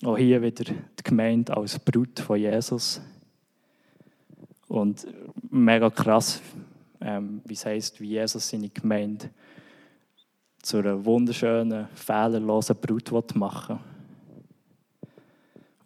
Auch 0.03 0.17
hier 0.17 0.41
wieder 0.41 0.63
die 0.63 1.03
Gemeinde 1.03 1.55
als 1.55 1.77
Brut 1.77 2.19
von 2.19 2.39
Jesus. 2.39 3.01
Und 4.67 5.05
mega 5.51 5.89
krass, 5.89 6.41
ähm, 7.01 7.41
wie 7.45 7.53
es 7.53 7.65
heißt, 7.65 7.99
wie 7.99 8.11
Jesus 8.11 8.49
seine 8.49 8.69
Gemeinde 8.69 9.29
zu 10.61 10.77
einer 10.77 11.03
wunderschönen, 11.03 11.87
fehlerlosen 11.93 12.77
Brut 12.77 13.35
machen 13.35 13.77
will. 13.77 13.88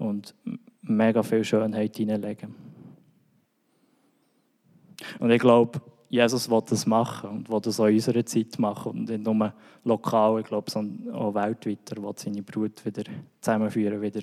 Und 0.04 0.36
mega 0.82 1.24
viel 1.24 1.44
Schönheit 1.44 1.96
hineinlegen. 1.96 2.54
Und 5.20 5.32
ich 5.32 5.40
glaube, 5.40 5.82
Jesus 6.10 6.50
will 6.50 6.62
das 6.68 6.86
machen 6.86 7.30
und 7.30 7.50
will 7.50 7.62
das 7.62 7.80
auch 7.80 7.88
in 7.88 7.96
unserer 7.96 8.26
Zeit 8.26 8.60
machen 8.60 8.92
und 8.92 9.10
nicht 9.10 9.24
nur 9.24 9.54
lokal, 9.84 10.42
ich 10.42 10.46
glaube, 10.46 10.70
sondern 10.70 11.16
auch 11.16 11.34
weltweit. 11.34 11.90
Er 11.92 12.04
will 12.04 12.14
seine 12.16 12.44
Brut 12.44 12.86
wieder 12.86 13.04
zusammenführen, 13.42 14.02
wieder 14.02 14.22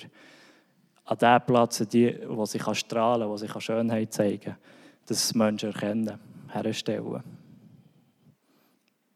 an 1.06 1.18
den 1.18 1.40
Platz, 1.46 1.78
die, 1.88 2.16
wo 2.28 2.44
sie 2.44 2.58
kann 2.58 2.74
strahlen 2.74 3.22
kann, 3.22 3.30
wo 3.30 3.36
sie 3.36 3.48
kann 3.48 3.60
Schönheit 3.60 4.12
zeigen 4.12 4.40
kann, 4.40 4.56
dass 5.06 5.34
Menschen 5.34 5.72
erkennen, 5.72 6.18
herstellen. 6.48 7.22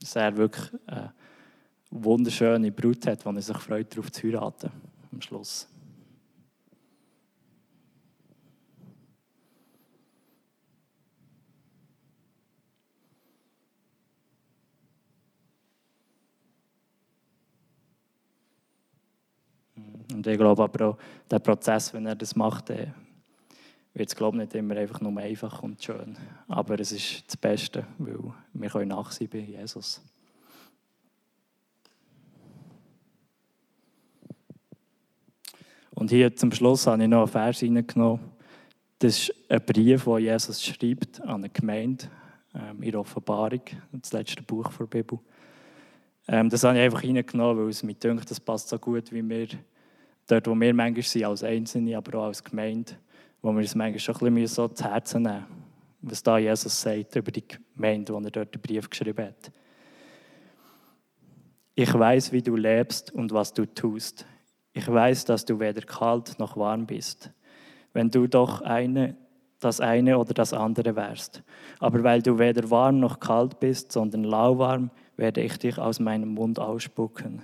Dass 0.00 0.16
er 0.16 0.36
wirklich 0.36 0.72
eine 0.86 1.12
wunderschöne 1.90 2.72
Brut 2.72 3.06
hat, 3.06 3.24
wo 3.24 3.30
er 3.30 3.42
sich 3.42 3.58
freut, 3.58 3.92
darauf 3.92 4.10
zu 4.10 4.26
heiraten 4.26 4.70
am 5.12 5.20
Schluss. 5.20 5.68
Und 20.24 20.32
ich 20.32 20.38
glaube 20.38 20.62
aber 20.62 20.86
auch, 20.86 20.98
der 21.30 21.38
Prozess, 21.38 21.92
wenn 21.92 22.06
er 22.06 22.14
das 22.14 22.34
macht, 22.34 22.70
wird 22.70 24.08
es 24.08 24.16
glaube 24.16 24.38
nicht 24.38 24.54
immer 24.54 24.76
einfach 24.76 25.00
nur 25.00 25.20
einfach 25.20 25.62
und 25.62 25.82
schön. 25.82 26.16
Aber 26.48 26.78
es 26.80 26.92
ist 26.92 27.24
das 27.26 27.36
Beste, 27.36 27.86
weil 27.98 28.18
wir 28.52 28.70
können 28.70 28.88
nachsehen 28.88 29.28
bei 29.30 29.38
Jesus. 29.38 30.00
Und 35.90 36.10
hier 36.10 36.34
zum 36.34 36.50
Schluss 36.50 36.86
habe 36.86 37.02
ich 37.02 37.08
noch 37.08 37.18
einen 37.18 37.28
Vers 37.28 37.60
hineingenommen. 37.60 38.20
Das 38.98 39.28
ist 39.28 39.34
ein 39.48 39.64
Brief, 39.64 40.04
den 40.04 40.18
Jesus 40.18 40.64
schreibt 40.64 41.20
an 41.20 41.44
eine 41.44 41.50
Gemeinde 41.50 42.06
ähm, 42.54 42.82
in 42.82 42.96
Offenbarung, 42.96 43.60
das 43.92 44.12
letzte 44.12 44.42
Buch 44.42 44.70
der 44.76 44.86
Bibel. 44.86 45.20
Ähm, 46.26 46.48
das 46.48 46.64
habe 46.64 46.78
ich 46.78 46.84
einfach 46.84 47.02
hineingenommen, 47.02 47.62
weil 47.62 47.70
es 47.70 47.82
mir 47.82 47.94
denkt, 47.94 48.28
das 48.30 48.40
passt 48.40 48.70
so 48.70 48.78
gut, 48.78 49.12
wie 49.12 49.22
wir 49.28 49.48
dort, 50.26 50.46
wo 50.46 50.54
wir 50.54 50.74
manchmal 50.74 51.02
sind, 51.02 51.24
als 51.24 51.44
Einzelne, 51.44 51.96
aber 51.96 52.18
auch 52.18 52.24
als 52.26 52.42
Gemeinde, 52.42 52.92
wo 53.42 53.52
wir 53.52 53.62
es 53.62 53.74
manchmal 53.74 53.98
schon 53.98 54.14
ein 54.16 54.34
bisschen 54.34 54.46
so 54.46 54.68
zu 54.68 54.84
Herzen 54.84 55.22
nehmen 55.22 55.64
was 56.06 56.22
da 56.22 56.38
Jesus 56.38 56.80
sagt 56.80 57.16
über 57.16 57.30
die 57.30 57.44
Gemeinde, 57.46 58.12
wo 58.12 58.18
er 58.18 58.30
dort 58.30 58.54
den 58.54 58.60
Brief 58.60 58.88
geschrieben 58.88 59.26
hat. 59.26 59.52
Ich 61.74 61.92
weiß, 61.92 62.32
wie 62.32 62.42
du 62.42 62.56
lebst 62.56 63.12
und 63.12 63.32
was 63.32 63.52
du 63.52 63.66
tust. 63.66 64.26
Ich 64.72 64.86
weiß, 64.86 65.24
dass 65.24 65.44
du 65.44 65.58
weder 65.58 65.82
kalt 65.82 66.38
noch 66.38 66.56
warm 66.56 66.86
bist. 66.86 67.30
Wenn 67.92 68.10
du 68.10 68.26
doch 68.26 68.60
eine, 68.60 69.16
das 69.60 69.80
eine 69.80 70.18
oder 70.18 70.34
das 70.34 70.52
andere 70.52 70.94
wärst. 70.94 71.42
Aber 71.80 72.02
weil 72.02 72.22
du 72.22 72.38
weder 72.38 72.70
warm 72.70 73.00
noch 73.00 73.18
kalt 73.18 73.58
bist, 73.60 73.92
sondern 73.92 74.24
lauwarm, 74.24 74.90
werde 75.16 75.40
ich 75.40 75.58
dich 75.58 75.78
aus 75.78 76.00
meinem 76.00 76.34
Mund 76.34 76.58
ausspucken. 76.58 77.40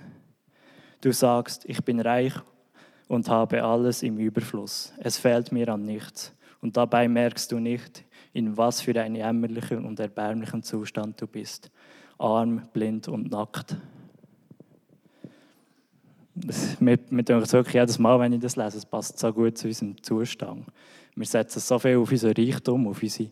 Du 1.01 1.11
sagst, 1.11 1.65
ich 1.65 1.83
bin 1.83 1.99
reich 1.99 2.33
und 3.11 3.27
habe 3.27 3.61
alles 3.61 4.03
im 4.03 4.17
Überfluss. 4.17 4.93
Es 4.99 5.17
fehlt 5.17 5.51
mir 5.51 5.67
an 5.67 5.83
nichts. 5.83 6.33
Und 6.61 6.77
dabei 6.77 7.09
merkst 7.09 7.51
du 7.51 7.59
nicht, 7.59 8.05
in 8.31 8.55
was 8.55 8.79
für 8.79 8.97
einem 9.01 9.15
jämmerlichen 9.15 9.83
und 9.83 9.99
erbärmlichen 9.99 10.63
Zustand 10.63 11.21
du 11.21 11.27
bist. 11.27 11.69
Arm, 12.17 12.69
blind 12.71 13.09
und 13.09 13.29
nackt. 13.29 13.75
Das, 16.35 16.79
wir, 16.79 16.97
wir 17.09 17.23
denken 17.23 17.43
es 17.43 17.51
wirklich 17.51 17.73
jedes 17.73 17.99
Mal, 17.99 18.17
wenn 18.17 18.31
ich 18.31 18.39
das 18.39 18.55
lese, 18.55 18.77
es 18.77 18.85
passt 18.85 19.19
so 19.19 19.33
gut 19.33 19.57
zu 19.57 19.67
unserem 19.67 20.01
Zustand. 20.01 20.67
Wir 21.13 21.25
setzen 21.25 21.59
so 21.59 21.79
viel 21.79 21.97
auf 21.97 22.09
unseren 22.09 22.31
Reichtum, 22.31 22.87
auf 22.87 23.03
unsere 23.03 23.29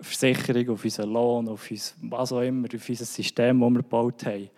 Versicherung, 0.00 0.70
auf 0.70 0.84
unseren 0.84 1.10
Lohn, 1.10 1.48
auf 1.48 1.68
uns, 1.68 1.96
was 2.00 2.32
auch 2.32 2.42
immer, 2.42 2.68
auf 2.72 2.88
unser 2.88 3.04
System, 3.04 3.58
das 3.58 3.70
wir 3.70 3.82
gebaut 3.82 4.24
haben. 4.24 4.50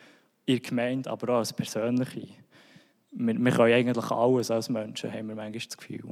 Der 0.47 0.61
Gemeinde, 0.61 1.09
aber 1.09 1.33
auch 1.33 1.38
als 1.38 1.55
Persönliche 1.55 2.42
wir, 3.12 3.38
wir 3.38 3.53
können 3.53 3.72
eigentlich 3.72 4.11
alles 4.11 4.51
als 4.51 4.68
Menschen, 4.68 5.12
haben 5.12 5.29
wir 5.29 5.35
manchmal 5.35 5.53
das 5.53 5.77
Gefühl. 5.77 6.03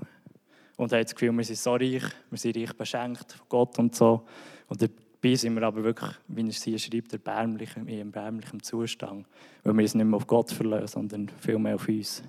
Und 0.77 0.93
haben 0.93 1.03
das 1.03 1.15
Gefühl, 1.15 1.33
wir 1.33 1.45
sind 1.45 1.59
so 1.59 1.75
reich, 1.75 2.05
wir 2.31 2.39
sind 2.39 2.57
reich 2.57 2.73
beschenkt 2.73 3.33
von 3.33 3.47
Gott 3.49 3.79
und 3.79 3.95
so. 3.95 4.27
Und 4.69 4.81
dabei 4.81 5.35
sind 5.35 5.55
wir 5.55 5.63
aber 5.63 5.83
wirklich, 5.83 6.11
wie 6.29 6.49
es 6.49 6.63
hier 6.63 6.79
schreibt, 6.79 7.13
erbärmlich, 7.13 7.77
in 7.77 7.89
erbärmlichem 7.89 8.63
Zustand. 8.63 9.27
Weil 9.63 9.75
wir 9.75 9.83
uns 9.83 9.95
nicht 9.95 10.07
mehr 10.07 10.17
auf 10.17 10.27
Gott 10.27 10.51
verlassen, 10.51 10.87
sondern 10.87 11.31
vielmehr 11.39 11.75
auf 11.75 11.89
uns. 11.89 12.23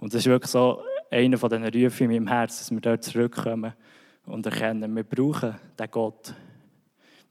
Und 0.00 0.12
das 0.12 0.20
ist 0.20 0.26
wirklich 0.26 0.50
so 0.50 0.82
einer 1.10 1.38
von 1.38 1.48
diesen 1.50 1.64
Rufen 1.64 2.04
in 2.04 2.10
meinem 2.10 2.28
Herzen, 2.28 2.58
dass 2.58 2.70
wir 2.70 2.80
dort 2.80 3.04
zurückkommen 3.04 3.72
und 4.26 4.46
erkennen, 4.46 4.94
wir 4.94 5.04
brauchen 5.04 5.56
den 5.78 5.90
Gott. 5.90 6.34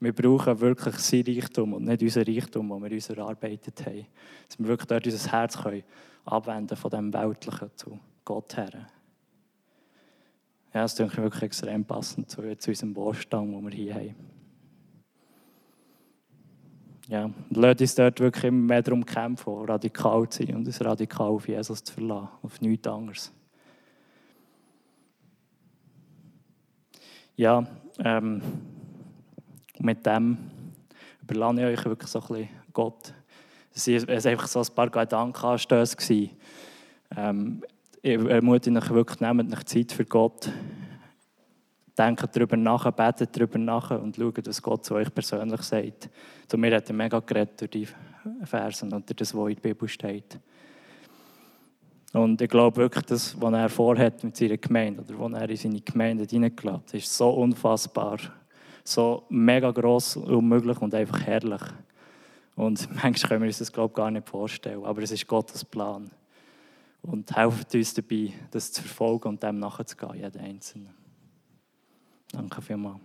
Wir 0.00 0.12
brauchen 0.12 0.60
wirklich 0.60 0.96
sein 0.96 1.24
Reichtum 1.26 1.72
und 1.72 1.84
nicht 1.84 2.02
unser 2.02 2.26
Reichtum, 2.26 2.68
das 2.68 2.82
wir 2.82 2.92
uns 2.92 3.10
erarbeitet 3.10 3.84
haben. 3.86 4.06
Dass 4.46 4.58
wir 4.58 4.68
wirklich 4.68 4.86
dort 4.86 5.06
unser 5.06 5.32
Herz 5.32 5.60
können 5.60 5.82
abwenden 6.32 6.76
von 6.76 6.90
dem 6.90 7.12
Weltlichen 7.12 7.70
zu 7.76 7.98
Gott 8.24 8.56
her. 8.56 8.86
Ja, 10.74 10.82
das 10.82 10.98
ist 10.98 11.16
wirklich 11.16 11.42
extrem 11.42 11.84
passend 11.84 12.30
zu, 12.30 12.56
zu 12.58 12.70
unserem 12.70 12.94
Wohlstand, 12.94 13.54
den 13.54 13.64
wir 13.64 13.70
hier 13.70 13.94
haben. 13.94 14.14
Ja, 17.08 17.30
lasst 17.50 17.80
uns 17.80 17.94
dort 17.94 18.20
wirklich 18.20 18.44
immer 18.44 18.66
mehr 18.66 18.82
darum 18.82 19.04
kämpfen, 19.04 19.64
radikal 19.64 20.28
zu 20.28 20.44
sein 20.44 20.56
und 20.56 20.66
uns 20.66 20.84
radikal 20.84 21.28
auf 21.28 21.48
Jesus 21.48 21.82
zu 21.82 21.94
verlassen, 21.94 22.28
auf 22.42 22.60
nichts 22.60 22.86
anderes. 22.86 23.32
Ja, 27.34 27.66
ähm, 28.00 28.42
mit 29.78 30.04
dem 30.04 30.36
überlasse 31.22 31.60
ich 31.60 31.78
euch 31.78 31.84
wirklich 31.86 32.10
so 32.10 32.20
ein 32.20 32.26
bisschen 32.26 32.48
Gott 32.74 33.14
es 33.86 34.08
waren 34.08 34.32
einfach 34.32 34.48
so 34.48 34.60
ein 34.60 34.74
paar 34.74 34.90
Gedankenanstöße. 34.90 36.30
Ähm, 37.16 37.62
ich 38.02 38.18
ermutige 38.18 38.78
euch 38.78 38.90
wirklich, 38.90 39.20
nehmt 39.20 39.52
euch 39.52 39.64
Zeit 39.64 39.92
für 39.92 40.04
Gott. 40.04 40.50
Denkt 41.96 42.36
darüber 42.36 42.56
nach, 42.56 42.90
betet 42.92 43.36
darüber 43.36 43.58
nach 43.58 43.90
und 43.90 44.16
schaut, 44.16 44.46
was 44.46 44.62
Gott 44.62 44.84
zu 44.84 44.94
euch 44.94 45.12
persönlich 45.12 45.62
sagt. 45.62 46.08
Zu 46.46 46.56
mir 46.56 46.76
hat 46.76 46.88
er 46.88 46.94
mega 46.94 47.18
geredet 47.18 47.60
durch 47.60 47.70
die 47.70 47.88
Versen 48.44 48.92
und 48.92 49.08
durch 49.08 49.16
das, 49.16 49.34
was 49.34 49.48
in 49.48 49.54
der 49.56 49.62
Bibel 49.62 49.88
steht. 49.88 50.38
Und 52.12 52.40
ich 52.40 52.48
glaube 52.48 52.76
wirklich, 52.76 53.04
das, 53.04 53.38
was 53.40 53.52
er 53.52 53.68
vorhat 53.68 54.24
mit 54.24 54.36
seiner 54.36 54.56
Gemeinde 54.56 55.02
oder 55.02 55.18
was 55.18 55.40
er 55.40 55.50
in 55.50 55.56
seine 55.56 55.80
Gemeinde 55.80 56.24
hineingeladen 56.24 56.82
hat, 56.82 56.94
ist 56.94 57.14
so 57.14 57.30
unfassbar, 57.30 58.18
so 58.82 59.24
mega 59.28 59.70
gross, 59.72 60.16
unmöglich 60.16 60.80
und 60.80 60.94
einfach 60.94 61.20
herrlich. 61.26 61.62
Und 62.58 62.92
manchmal 63.02 63.28
können 63.28 63.42
wir 63.42 63.46
uns 63.46 63.58
das, 63.58 63.72
glaube 63.72 63.92
ich, 63.92 63.96
gar 63.96 64.10
nicht 64.10 64.28
vorstellen. 64.28 64.84
Aber 64.84 65.00
es 65.00 65.12
ist 65.12 65.26
Gottes 65.26 65.64
Plan. 65.64 66.10
Und 67.02 67.34
helft 67.34 67.72
uns 67.74 67.94
dabei, 67.94 68.32
das 68.50 68.72
zu 68.72 68.82
verfolgen 68.82 69.28
und 69.28 69.42
dem 69.42 69.60
nachzugehen, 69.60 70.14
jeder 70.14 70.40
Einzelne. 70.40 70.92
Danke 72.32 72.60
vielmals. 72.60 73.00